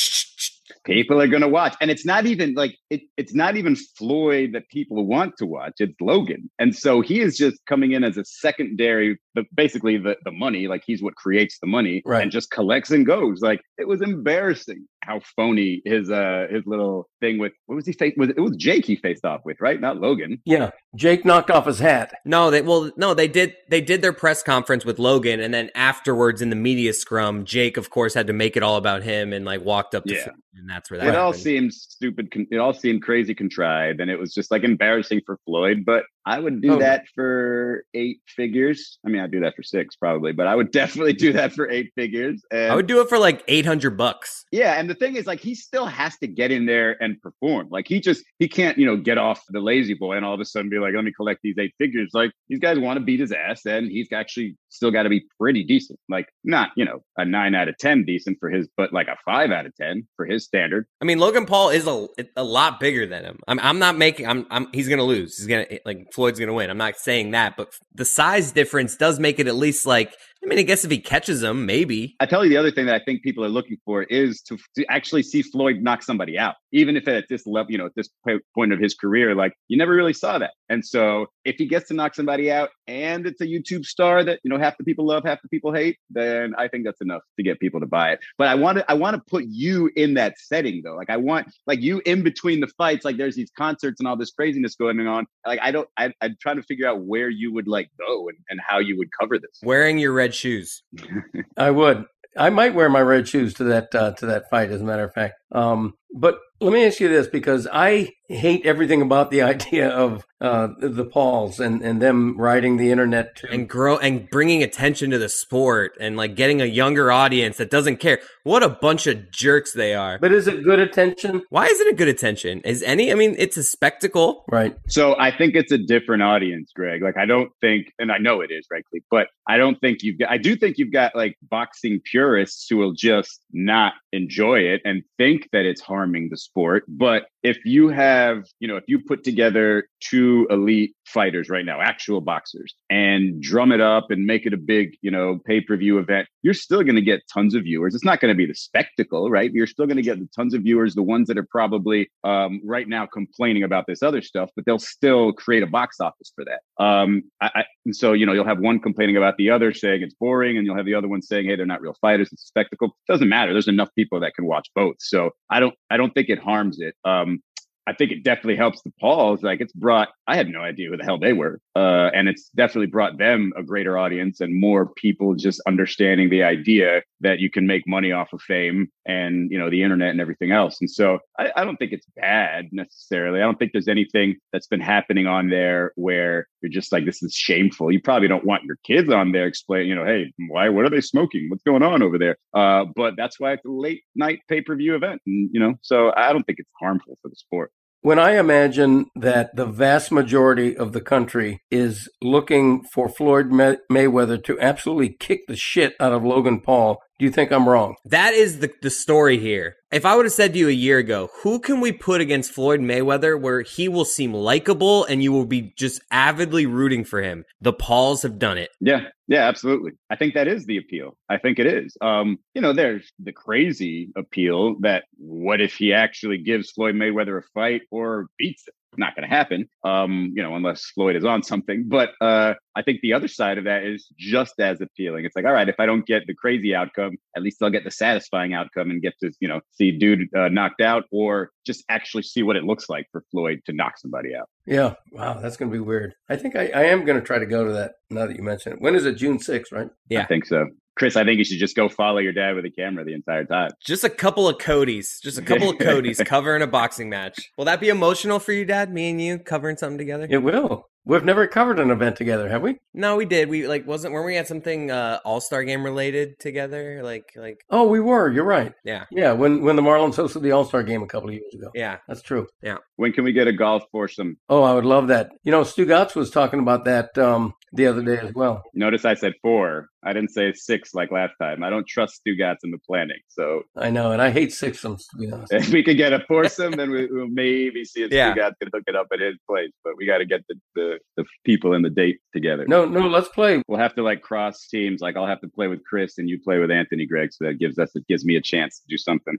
[0.86, 1.76] people are going to watch.
[1.82, 5.80] And it's not even like it, it's not even floyd that people want to watch
[5.80, 6.50] it's logan.
[6.60, 10.68] And so he is just coming in as a secondary the basically the, the money
[10.68, 12.22] like he's what creates the money Right.
[12.22, 17.10] and just collects and goes like it was embarrassing how phony his uh his little
[17.20, 19.82] thing with what was he face was it was jake he faced off with right
[19.82, 22.14] not logan Yeah, Jake knocked off his hat.
[22.24, 23.56] No, they well, no, they did.
[23.70, 27.78] They did their press conference with Logan, and then afterwards in the media scrum, Jake,
[27.78, 30.28] of course, had to make it all about him and like walked up to, Yeah.
[30.56, 31.42] And that's where that it all happened.
[31.44, 35.40] seemed stupid con- it all seemed crazy contrived and it was just like embarrassing for
[35.48, 36.86] floyd but i would do Totally.
[36.86, 40.72] that for eight figures i mean i'd do that for six probably but i would
[40.82, 43.98] definitely do that for eight figures and I would do it for like eight hundred
[43.98, 44.46] bucks.
[44.52, 47.68] yeah and the thing is like he still has to get in there and perform
[47.70, 50.40] like he just he can't you know get off the lazy boy and all of
[50.40, 53.04] a sudden be like let me collect these eight figures like these guys want to
[53.04, 56.86] beat his ass and he's actually still got to be pretty decent like not you
[56.86, 59.76] know a nine out of ten decent for his but like a five out of
[59.76, 62.08] ten for his standard I mean, Logan Paul is a,
[62.38, 63.40] a lot bigger than him.
[63.46, 64.26] I'm, I'm not making.
[64.26, 64.70] I'm, I'm.
[64.72, 65.38] He's gonna lose.
[65.38, 66.70] He's gonna like Floyd's gonna win.
[66.70, 70.14] I'm not saying that, but the size difference does make it at least like.
[70.44, 72.18] I mean, I guess if he catches him, maybe.
[72.20, 74.58] I tell you the other thing that I think people are looking for is to,
[74.76, 77.96] to actually see Floyd knock somebody out, even if at this level, you know, at
[77.96, 78.10] this
[78.54, 80.52] point of his career, like you never really saw that.
[80.68, 84.40] And so if he gets to knock somebody out and it's a YouTube star that,
[84.44, 87.22] you know, half the people love, half the people hate, then I think that's enough
[87.38, 88.20] to get people to buy it.
[88.38, 90.96] But I want to, I want to put you in that setting though.
[90.96, 94.18] Like I want like you in between the fights, like there's these concerts and all
[94.18, 95.26] this craziness going on.
[95.48, 98.38] Like I don't, I, I'm trying to figure out where you would like go and,
[98.50, 99.60] and how you would cover this.
[99.64, 100.84] Wearing your red shoes.
[101.58, 102.06] I would.
[102.36, 104.72] I might wear my red shoes to that uh, to that fight.
[104.72, 108.66] As a matter of fact, um, but let me ask you this because I hate
[108.66, 113.50] everything about the idea of uh, the Pauls and, and them riding the internet to
[113.50, 117.70] and grow and bringing attention to the sport and like getting a younger audience that
[117.70, 118.20] doesn't care.
[118.44, 120.20] What a bunch of jerks they are.
[120.20, 121.44] But is it good attention?
[121.50, 122.60] Why is it a good attention?
[122.62, 123.12] Is any?
[123.12, 124.44] I mean, it's a spectacle.
[124.52, 124.76] Right.
[124.90, 127.02] So I think it's a different audience, Greg.
[127.02, 130.20] Like I don't think, and I know it is, frankly, but I don't think you've
[130.20, 130.30] got.
[130.30, 135.04] I do think you've got like boxing purists who will just not enjoy it and
[135.18, 136.84] think that it's harming the sport.
[136.88, 141.82] But if you have, you know, if you put together two elite fighters right now,
[141.82, 145.76] actual boxers, and drum it up and make it a big, you know, pay per
[145.76, 147.96] view event, you're still going to get tons of viewers.
[147.96, 149.52] It's not going to be the spectacle, right?
[149.52, 152.62] You're still going to get the tons of viewers, the ones that are probably um,
[152.64, 156.46] right now complaining about this other stuff, but they'll still create a box office for
[156.46, 156.84] that.
[156.84, 160.16] Um, I, I, so, you know, you'll have one complaining about the other saying it's
[160.16, 162.30] boring, and you'll have the other one saying, hey, they're not real fighters.
[162.32, 162.88] It's a spectacle.
[162.88, 163.52] It doesn't matter.
[163.52, 164.96] There's enough people that can watch both.
[165.00, 166.96] So I don't, I don't think it harms it.
[167.06, 167.42] Um,
[167.86, 169.44] I think it definitely helps the Pauls.
[169.44, 171.60] Like it's brought, I had no idea who the hell they were.
[171.76, 176.44] Uh, and it's definitely brought them a greater audience and more people just understanding the
[176.44, 180.22] idea that you can make money off of fame and, you know, the internet and
[180.22, 180.78] everything else.
[180.82, 183.40] And so I, I don't think it's bad necessarily.
[183.40, 187.24] I don't think there's anything that's been happening on there where you're just like, this
[187.24, 187.92] is shameful.
[187.92, 190.90] You probably don't want your kids on there explaining, you know, hey, why, what are
[190.90, 191.48] they smoking?
[191.50, 192.38] What's going on over there?
[192.54, 195.22] Uh, but that's why it's a late night pay per view event.
[195.26, 197.72] And, you know, so I don't think it's harmful for the sport.
[198.04, 203.78] When I imagine that the vast majority of the country is looking for Floyd May-
[203.90, 207.96] Mayweather to absolutely kick the shit out of Logan Paul, do you think I'm wrong?
[208.06, 209.76] That is the the story here.
[209.92, 212.52] If I would have said to you a year ago, who can we put against
[212.52, 217.22] Floyd Mayweather where he will seem likable and you will be just avidly rooting for
[217.22, 217.46] him?
[217.62, 218.72] The Pauls have done it.
[218.82, 219.92] Yeah, yeah, absolutely.
[220.10, 221.16] I think that is the appeal.
[221.30, 221.96] I think it is.
[222.02, 227.38] Um, you know, there's the crazy appeal that what if he actually gives Floyd Mayweather
[227.38, 228.74] a fight or beats him?
[228.98, 231.86] Not going to happen, um, you know, unless Floyd is on something.
[231.88, 235.26] But uh, I think the other side of that is just as appealing.
[235.26, 237.84] It's like, all right, if I don't get the crazy outcome, at least I'll get
[237.84, 241.84] the satisfying outcome and get to, you know, see dude uh, knocked out or just
[241.90, 244.50] actually see what it looks like for Floyd to knock somebody out.
[244.66, 244.96] Yeah.
[245.12, 246.14] Wow, that's going to be weird.
[246.30, 248.44] I think I, I am going to try to go to that now that you
[248.44, 248.82] mention it.
[248.82, 249.14] When is it?
[249.16, 249.90] June 6th, right?
[250.10, 250.22] Yeah.
[250.22, 250.68] I think so.
[250.96, 253.46] Chris, I think you should just go follow your dad with a camera the entire
[253.46, 253.72] time.
[253.84, 257.52] Just a couple of Cotes, just a couple of Cotes covering a boxing match.
[257.58, 258.94] Will that be emotional for you, Dad?
[258.94, 260.28] Me and you covering something together?
[260.30, 260.88] It will.
[261.06, 262.80] We've never covered an event together, have we?
[262.94, 263.50] No, we did.
[263.50, 267.02] We like wasn't weren't we at something uh, All Star game related together?
[267.04, 268.32] Like like Oh, we were.
[268.32, 268.72] You're right.
[268.86, 271.54] yeah Yeah, when when the Marlins hosted the All Star game a couple of years
[271.54, 271.70] ago.
[271.76, 271.98] yeah.
[272.08, 272.48] That's true.
[272.62, 272.78] Yeah.
[272.96, 274.38] When can we get a golf foursome?
[274.50, 275.32] Oh, I would love that.
[275.44, 278.62] You know, Stugatz was talking about that um, the other day as well.
[278.74, 279.90] Notice I said four.
[280.06, 281.64] I didn't say six like last time.
[281.64, 283.20] I don't trust Stugatz in the planning.
[283.30, 285.52] So I know, and I hate sixums to be honest.
[285.52, 288.34] if we could get a foursome, then we, we'll maybe see if Yeah.
[288.34, 289.72] Stugatz can hook it up at his place.
[289.84, 292.66] But we got to get the, the, the people and the date together.
[292.68, 293.62] No, no, let's play.
[293.68, 295.02] We'll have to like cross teams.
[295.02, 297.34] Like I'll have to play with Chris and you play with Anthony, Greg.
[297.34, 299.38] So that gives us it gives me a chance to do something.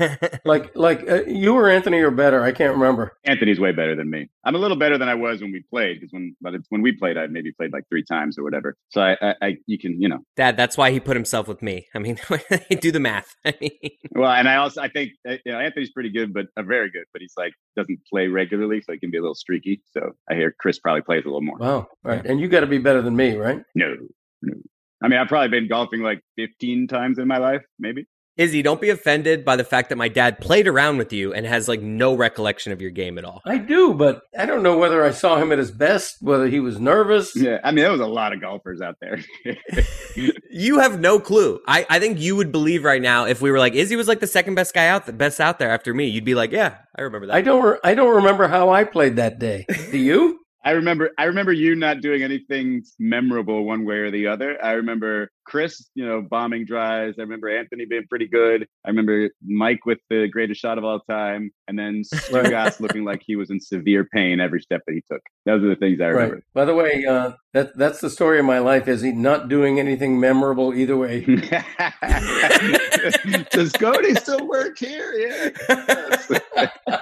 [0.44, 2.42] Like, like uh, you or Anthony are better.
[2.42, 3.16] I can't remember.
[3.24, 4.28] Anthony's way better than me.
[4.44, 6.82] I'm a little better than I was when we played because when but it's, when
[6.82, 8.76] we played, I maybe played like three times or whatever.
[8.88, 11.62] So I, I, I you can you know Dad, that's why he put himself with
[11.62, 11.86] me.
[11.94, 12.18] I mean,
[12.80, 13.34] do the math.
[13.44, 13.70] I mean,
[14.12, 16.90] well, and I also I think uh, you know Anthony's pretty good, but uh, very
[16.90, 19.82] good, but he's like doesn't play regularly, so he can be a little streaky.
[19.92, 21.58] So I hear Chris probably plays a little more.
[21.58, 21.76] Wow.
[21.76, 23.62] All right, and you got to be better than me, right?
[23.74, 23.96] No,
[24.42, 24.54] no.
[25.02, 28.06] I mean, I've probably been golfing like 15 times in my life, maybe.
[28.40, 31.44] Izzy, don't be offended by the fact that my dad played around with you and
[31.44, 33.42] has like no recollection of your game at all.
[33.44, 36.58] I do, but I don't know whether I saw him at his best, whether he
[36.58, 37.36] was nervous.
[37.36, 39.20] Yeah, I mean, there was a lot of golfers out there.
[40.52, 41.60] You have no clue.
[41.68, 44.18] I, I think you would believe right now if we were like Izzy was like
[44.18, 46.08] the second best guy out, the best out there after me.
[46.08, 47.36] You'd be like, yeah, I remember that.
[47.36, 47.64] I don't.
[47.64, 49.64] Re- I don't remember how I played that day.
[49.92, 50.39] Do you?
[50.62, 54.62] I remember I remember you not doing anything memorable one way or the other.
[54.62, 57.18] I remember Chris, you know, bombing drives.
[57.18, 58.68] I remember Anthony being pretty good.
[58.84, 61.50] I remember Mike with the greatest shot of all time.
[61.66, 65.22] And then Stugatz looking like he was in severe pain every step that he took.
[65.46, 66.22] Those are the things I Right.
[66.24, 66.42] remember.
[66.52, 68.86] By the way, uh, that that's the story of my life.
[68.86, 71.24] Is he not doing anything memorable either way?
[73.50, 75.52] Does Cote still work here?
[75.68, 77.00] Yeah.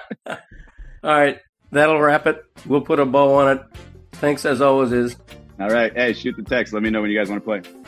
[1.05, 1.39] All right,
[1.71, 2.45] that'll wrap it.
[2.67, 3.63] We'll put a bow on it.
[4.13, 4.93] Thanks as always.
[4.93, 5.17] Is
[5.61, 5.93] All right.
[5.93, 6.73] Hey, shoot the text.
[6.73, 7.79] Let me know when you guys want to play.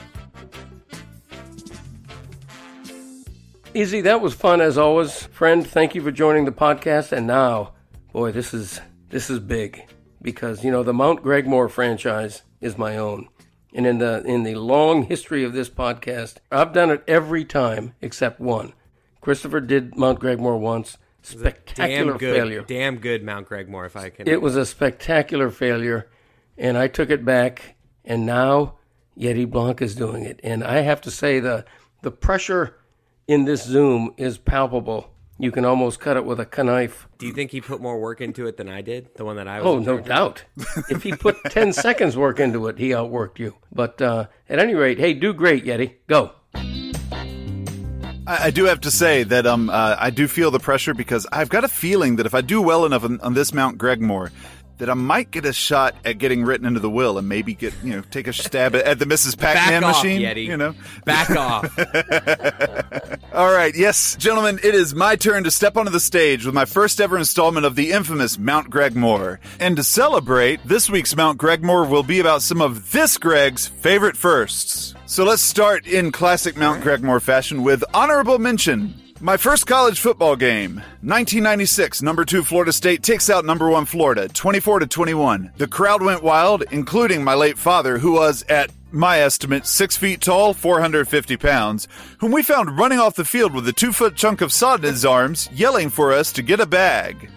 [3.74, 4.00] easy.
[4.00, 5.66] That was fun as always, friend.
[5.66, 7.12] Thank you for joining the podcast.
[7.12, 7.72] And now,
[8.12, 9.82] boy, this is this is big
[10.22, 13.28] because you know the Mount Gregmore franchise is my own.
[13.72, 17.94] And in the in the long history of this podcast, I've done it every time
[18.00, 18.72] except one.
[19.20, 20.98] Christopher did Mount Gregmore once.
[21.22, 22.62] Spectacular damn good, failure.
[22.62, 23.86] damn good Mount Gregmore.
[23.86, 26.08] If I can, It was a spectacular failure,
[26.56, 27.76] and I took it back.
[28.04, 28.76] And now
[29.18, 31.64] Yeti Blanc is doing it, and I have to say the
[32.02, 32.76] the pressure
[33.28, 35.12] in this Zoom is palpable.
[35.38, 37.08] You can almost cut it with a knife.
[37.16, 39.08] do you think he put more work into it than I did?
[39.16, 39.66] The one that I was.
[39.66, 40.44] Oh, no doubt.
[40.90, 43.56] if he put ten seconds work into it, he outworked you.
[43.72, 45.94] But uh, at any rate, hey, do great, Yeti.
[46.08, 46.32] Go.
[48.30, 51.26] I, I do have to say that um uh, I do feel the pressure because
[51.32, 54.30] I've got a feeling that if I do well enough on, on this Mount Gregmore,
[54.78, 57.74] that I might get a shot at getting written into the will and maybe get
[57.82, 59.36] you know take a stab at, the Mrs.
[59.36, 60.22] Pac-Man Back off, machine.
[60.22, 60.46] Yeti.
[60.46, 60.74] You know.
[61.04, 61.76] Back off.
[63.34, 66.64] All right, yes, gentlemen, it is my turn to step onto the stage with my
[66.64, 69.38] first ever installment of the infamous Mount Gregmore.
[69.58, 74.16] And to celebrate, this week's Mount Gregmore will be about some of this Greg's favorite
[74.16, 74.94] firsts.
[75.10, 78.94] So let's start in classic Mount Gregmore fashion with honorable mention.
[79.18, 84.28] My first college football game, 1996, number 2 Florida State takes out number 1 Florida,
[84.28, 85.50] 24 to 21.
[85.56, 90.20] The crowd went wild, including my late father who was at my estimate, six feet
[90.20, 91.88] tall, 450 pounds,
[92.18, 94.92] whom we found running off the field with a two foot chunk of sod in
[94.92, 97.28] his arms, yelling for us to get a bag.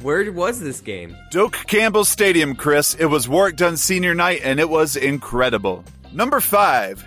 [0.00, 1.16] Where was this game?
[1.30, 2.94] Doak Campbell Stadium, Chris.
[2.94, 5.84] It was Warrick Dunn senior night, and it was incredible.
[6.12, 7.04] Number five.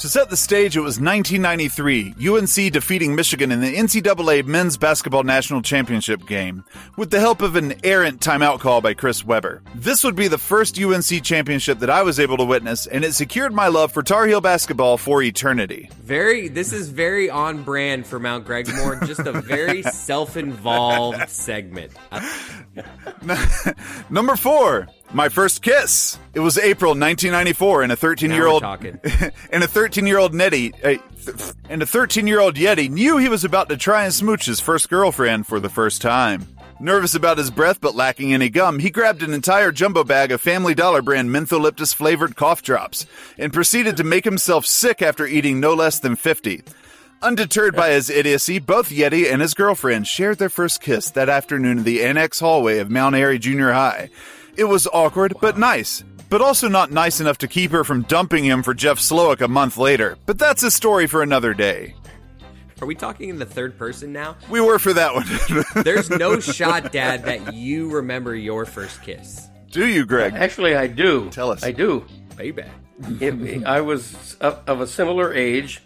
[0.00, 5.22] To set the stage, it was 1993, UNC defeating Michigan in the NCAA Men's Basketball
[5.22, 6.64] National Championship game,
[6.98, 9.62] with the help of an errant timeout call by Chris Webber.
[9.74, 13.14] This would be the first UNC championship that I was able to witness, and it
[13.14, 15.88] secured my love for Tar Heel basketball for eternity.
[16.02, 16.48] Very.
[16.48, 19.06] This is very on brand for Mount Gregmore.
[19.06, 21.92] Just a very self-involved segment.
[22.12, 22.20] Uh,
[24.10, 26.18] Number four, my first kiss.
[26.34, 30.72] It was April 1994, and a 13 year old and a 13 year old Nettie
[30.82, 34.12] uh, th- and a 13 year old Yeti knew he was about to try and
[34.12, 36.46] smooch his first girlfriend for the first time.
[36.78, 40.40] Nervous about his breath but lacking any gum, he grabbed an entire jumbo bag of
[40.40, 43.06] Family Dollar brand mentholyptus flavored cough drops
[43.38, 46.62] and proceeded to make himself sick after eating no less than 50.
[47.22, 51.78] Undeterred by his idiocy, both Yeti and his girlfriend shared their first kiss that afternoon
[51.78, 54.10] in the annex hallway of Mount Airy Junior High.
[54.56, 56.02] It was awkward, but nice.
[56.28, 59.48] But also not nice enough to keep her from dumping him for Jeff Slowick a
[59.48, 60.16] month later.
[60.26, 61.94] But that's a story for another day.
[62.80, 64.36] Are we talking in the third person now?
[64.50, 65.26] We were for that one.
[65.84, 69.48] There's no shot, Dad, that you remember your first kiss.
[69.70, 70.34] Do you, Greg?
[70.34, 71.30] Actually, I do.
[71.30, 71.62] Tell us.
[71.62, 72.04] I do.
[72.36, 72.64] Baby.
[73.20, 75.82] It, I was of, of a similar age.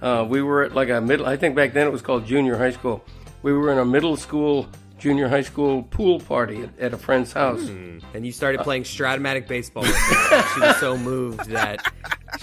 [0.00, 1.26] Uh, we were at like a middle.
[1.26, 3.04] I think back then it was called junior high school.
[3.42, 4.68] We were in a middle school,
[5.00, 7.68] junior high school pool party at, at a friend's house.
[8.14, 11.80] And you started playing Strat-O-Matic baseball she was so moved that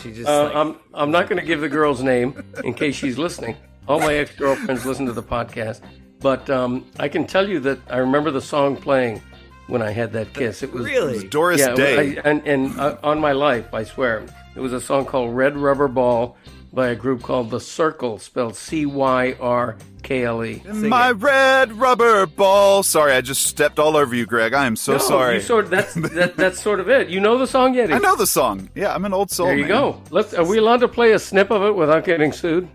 [0.02, 2.96] she just Uh, like, I'm I'm not going to give the girl's name in case
[2.96, 3.56] she's listening.
[3.88, 5.82] All my ex girlfriends listen to the podcast,
[6.20, 9.22] but um, I can tell you that I remember the song playing
[9.68, 10.64] when I had that kiss.
[10.64, 11.28] It was really.
[11.28, 12.18] Doris yeah, Day.
[12.18, 15.56] I, and and uh, on my life, I swear, it was a song called "Red
[15.56, 16.36] Rubber Ball"
[16.74, 20.62] by a group called The Cyrkle, spelled C Y R K L E.
[20.72, 22.84] My red rubber ball.
[22.84, 24.54] Sorry, I just stepped all over you, Greg.
[24.54, 25.36] I am so No, sorry.
[25.36, 27.10] You sort of, that's that, that's sort of it.
[27.10, 27.92] You know the song yet?
[27.92, 28.70] I know the song.
[28.76, 29.48] Yeah, I'm an old soul.
[29.48, 29.70] There you man.
[29.70, 30.02] go.
[30.12, 30.34] Let's.
[30.34, 32.68] Are we allowed to play a snip of it without getting sued?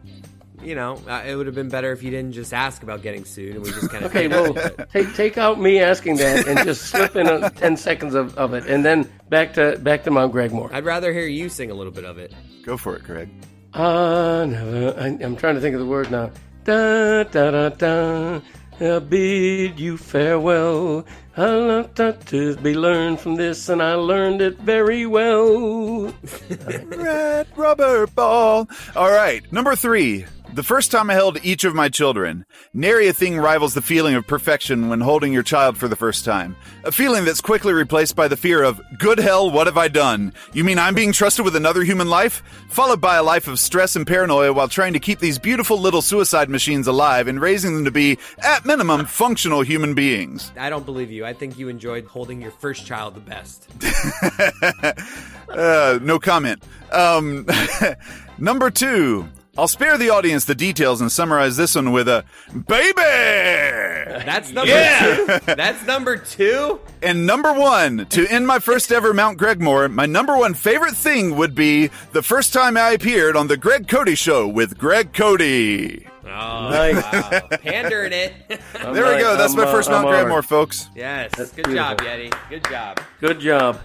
[0.63, 3.25] You know, uh, it would have been better if you didn't just ask about getting
[3.25, 4.13] sued and we just kind of.
[4.15, 4.55] Okay, well,
[4.93, 8.55] take take out me asking that and just slip in a, ten seconds of, of
[8.55, 10.73] it, and then back to back to Mount Gregmore.
[10.73, 12.33] I'd rather hear you sing a little bit of it.
[12.65, 13.29] Go for it, Greg.
[13.75, 14.95] Ah, never.
[14.99, 16.31] I, I'm trying to think of the word now.
[16.65, 18.41] Da da da da.
[18.81, 21.07] I bid you farewell.
[21.37, 26.13] I love to be learned from this, and I learned it very well.
[26.85, 28.69] Red rubber ball.
[28.95, 30.27] All right, number three.
[30.55, 32.45] The first time I held each of my children,
[32.75, 36.27] nary a thing rivals the feeling of perfection when holding your child for the first
[36.27, 36.57] time.
[36.85, 40.35] A feeling that's quickly replaced by the fear of, good hell, what have I done?
[40.53, 42.43] You mean I'm being trusted with another human life?
[42.69, 46.03] Followed by a life of stress and paranoia while trying to keep these beautiful little
[46.03, 50.53] suicide machines alive and raising them to be, at minimum, functional human beings.
[50.59, 51.25] I don't believe you.
[51.25, 53.69] I think you enjoyed holding your first child the best.
[55.53, 56.63] Uh, no comment.
[56.93, 57.47] Um,
[58.39, 59.29] number two.
[59.59, 62.25] I'll spare the audience the details and summarize this one with a
[62.67, 62.95] baby.
[64.25, 65.55] That's number two.
[65.55, 66.81] That's number two.
[67.03, 71.37] And number one, to end my first ever Mount Gregmore, my number one favorite thing
[71.37, 75.43] would be the first time I appeared on the Greg Cote Show with Greg Cote.
[75.43, 76.95] Oh, Nice.
[77.13, 77.41] wow.
[77.61, 78.33] Pandering it.
[78.77, 79.37] I'm There we go.
[79.37, 80.29] That's I'm, my uh, first I'm Mount honored.
[80.33, 80.89] Gregmore, folks.
[80.95, 81.35] yes.
[81.35, 81.75] Good beautiful.
[81.75, 82.35] job, Yeti.
[82.49, 83.01] Good job.
[83.21, 83.81] Good job.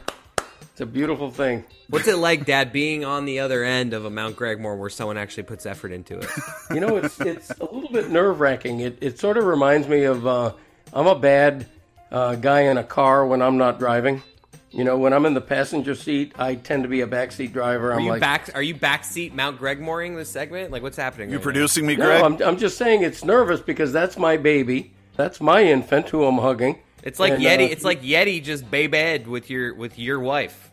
[0.77, 1.63] It's a beautiful thing.
[1.89, 5.17] What's it like, Dad, being on the other end of a Mount Gregmore where someone
[5.17, 6.29] actually puts effort into it?
[6.71, 8.81] You know, it's it's a little bit nerve wracking.
[8.81, 10.53] It it sort of reminds me of uh,
[10.93, 11.65] I'm a bad
[12.11, 14.21] uh, guy in a car when I'm not driving.
[14.69, 17.89] You know, when I'm in the passenger seat, I tend to be a backseat driver.
[17.89, 18.51] Are I'm are you like, back?
[18.53, 20.71] Are you backseat Mount Gregmoring this segment?
[20.71, 21.31] Like, what's happening?
[21.31, 22.23] You right producing me, no, Greg?
[22.23, 24.93] I'm I'm just saying it's nervous because that's my baby.
[25.15, 26.77] That's my infant who I'm hugging.
[27.01, 27.65] It's like And, Yeti.
[27.65, 30.66] uh, it's like Yeti just baby with your with your wife.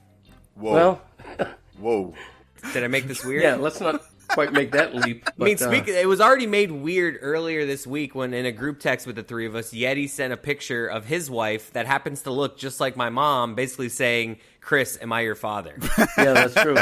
[0.54, 0.72] Whoa.
[0.72, 1.00] Well,
[1.78, 2.14] Whoa.
[2.72, 3.42] Did I make this weird?
[3.42, 3.56] yeah.
[3.56, 5.28] Let's not quite make that leap.
[5.40, 8.46] I mean, but, uh, speak, it was already made weird earlier this week when, in
[8.46, 11.72] a group text with the three of us, Yeti sent a picture of his wife
[11.72, 15.76] that happens to look just like my mom, basically saying, "Chris, am I your father?"
[16.18, 16.76] yeah, that's true.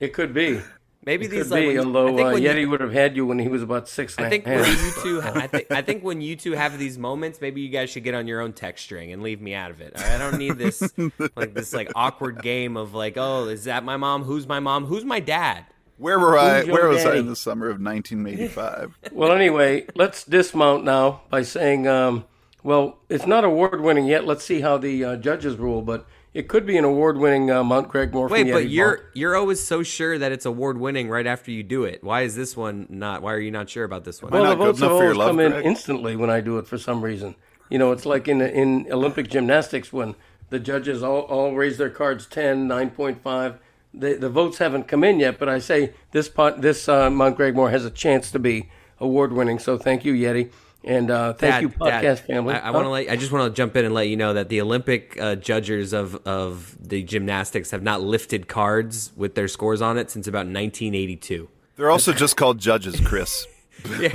[0.00, 0.60] it could be.
[1.08, 1.78] Maybe It these could like be.
[1.78, 3.62] when- although I think uh, when Yeti you, would have had you when he was
[3.62, 4.60] about six and I a think half.
[4.60, 7.70] when you two, I think, I think when you two have these moments, maybe you
[7.70, 9.98] guys should get on your own text string and leave me out of it.
[9.98, 10.82] I don't need this
[11.34, 14.22] like this like awkward game of like, oh, is that my mom?
[14.24, 14.84] Who's my mom?
[14.84, 15.64] Who's my dad?
[15.96, 16.58] Where were I?
[16.58, 18.98] Who's your Where was I in the summer of 1985?
[19.12, 22.26] Well, anyway, let's dismount now by saying, um,
[22.62, 24.26] well, it's not award winning yet.
[24.26, 27.64] Let's see how the uh, judges rule, but it could be an award winning uh,
[27.64, 28.28] Mount Gregmore.
[28.30, 29.08] Wait, from but you're Vault.
[29.14, 32.02] you're always so sure that it's award winning right after you do it.
[32.04, 33.22] Why is this one not?
[33.22, 34.32] Why are you not sure about this one?
[34.32, 35.66] Why Well, the votes have enough for your always love, come in Greg?
[35.66, 37.34] instantly when I do it for some reason.
[37.70, 40.14] You know, it's like in in Olympic gymnastics when
[40.50, 43.58] the judges all, all raise their cards 10, 9.5.
[43.92, 47.36] The, the votes haven't come in yet, but I say this pot, this uh, Mount
[47.36, 48.70] Gregmore has a chance to be
[49.00, 49.58] award winning.
[49.58, 50.50] So thank you, Yeti,
[50.88, 52.54] and uh, thank Dad, you, podcast Dad, family.
[52.54, 53.10] I, I want to let.
[53.10, 55.92] I just want to jump in and let you know that the Olympic uh, judges
[55.92, 60.46] of of the gymnastics have not lifted cards with their scores on it since about
[60.46, 61.48] 1982.
[61.76, 63.46] They're also just called judges, Chris.
[63.84, 64.14] That's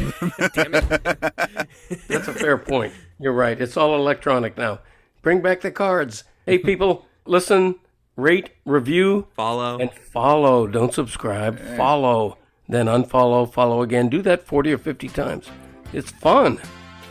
[2.28, 2.92] a fair point.
[3.20, 3.62] You're right.
[3.62, 4.80] It's all electronic now.
[5.22, 6.26] Bring back the cards.
[6.46, 7.76] Hey, people, listen,
[8.18, 9.78] rate, review, Follow.
[9.80, 10.68] and follow.
[10.68, 11.60] Don't subscribe.
[11.78, 12.38] Follow.
[12.68, 14.10] Then unfollow, follow again.
[14.10, 15.50] Do that 40 or 50 times.
[15.94, 16.60] It's fun.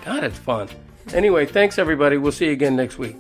[0.05, 0.69] God, it's fun.
[1.15, 2.17] Anyway, thanks, everybody.
[2.17, 3.17] We'll see you again next week.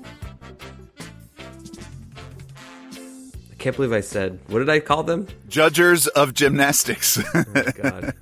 [3.50, 4.40] I can't believe I said.
[4.48, 5.28] What did I call them?
[5.48, 7.44] Judgers of gymnastics, oh,
[7.80, 8.12] God,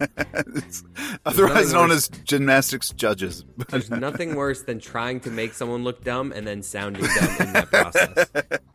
[1.25, 2.11] otherwise known worse.
[2.11, 3.45] as gymnastics judges.
[3.71, 7.53] there's nothing worse than trying to make someone look dumb and then sounding dumb in
[7.55, 8.31] that process.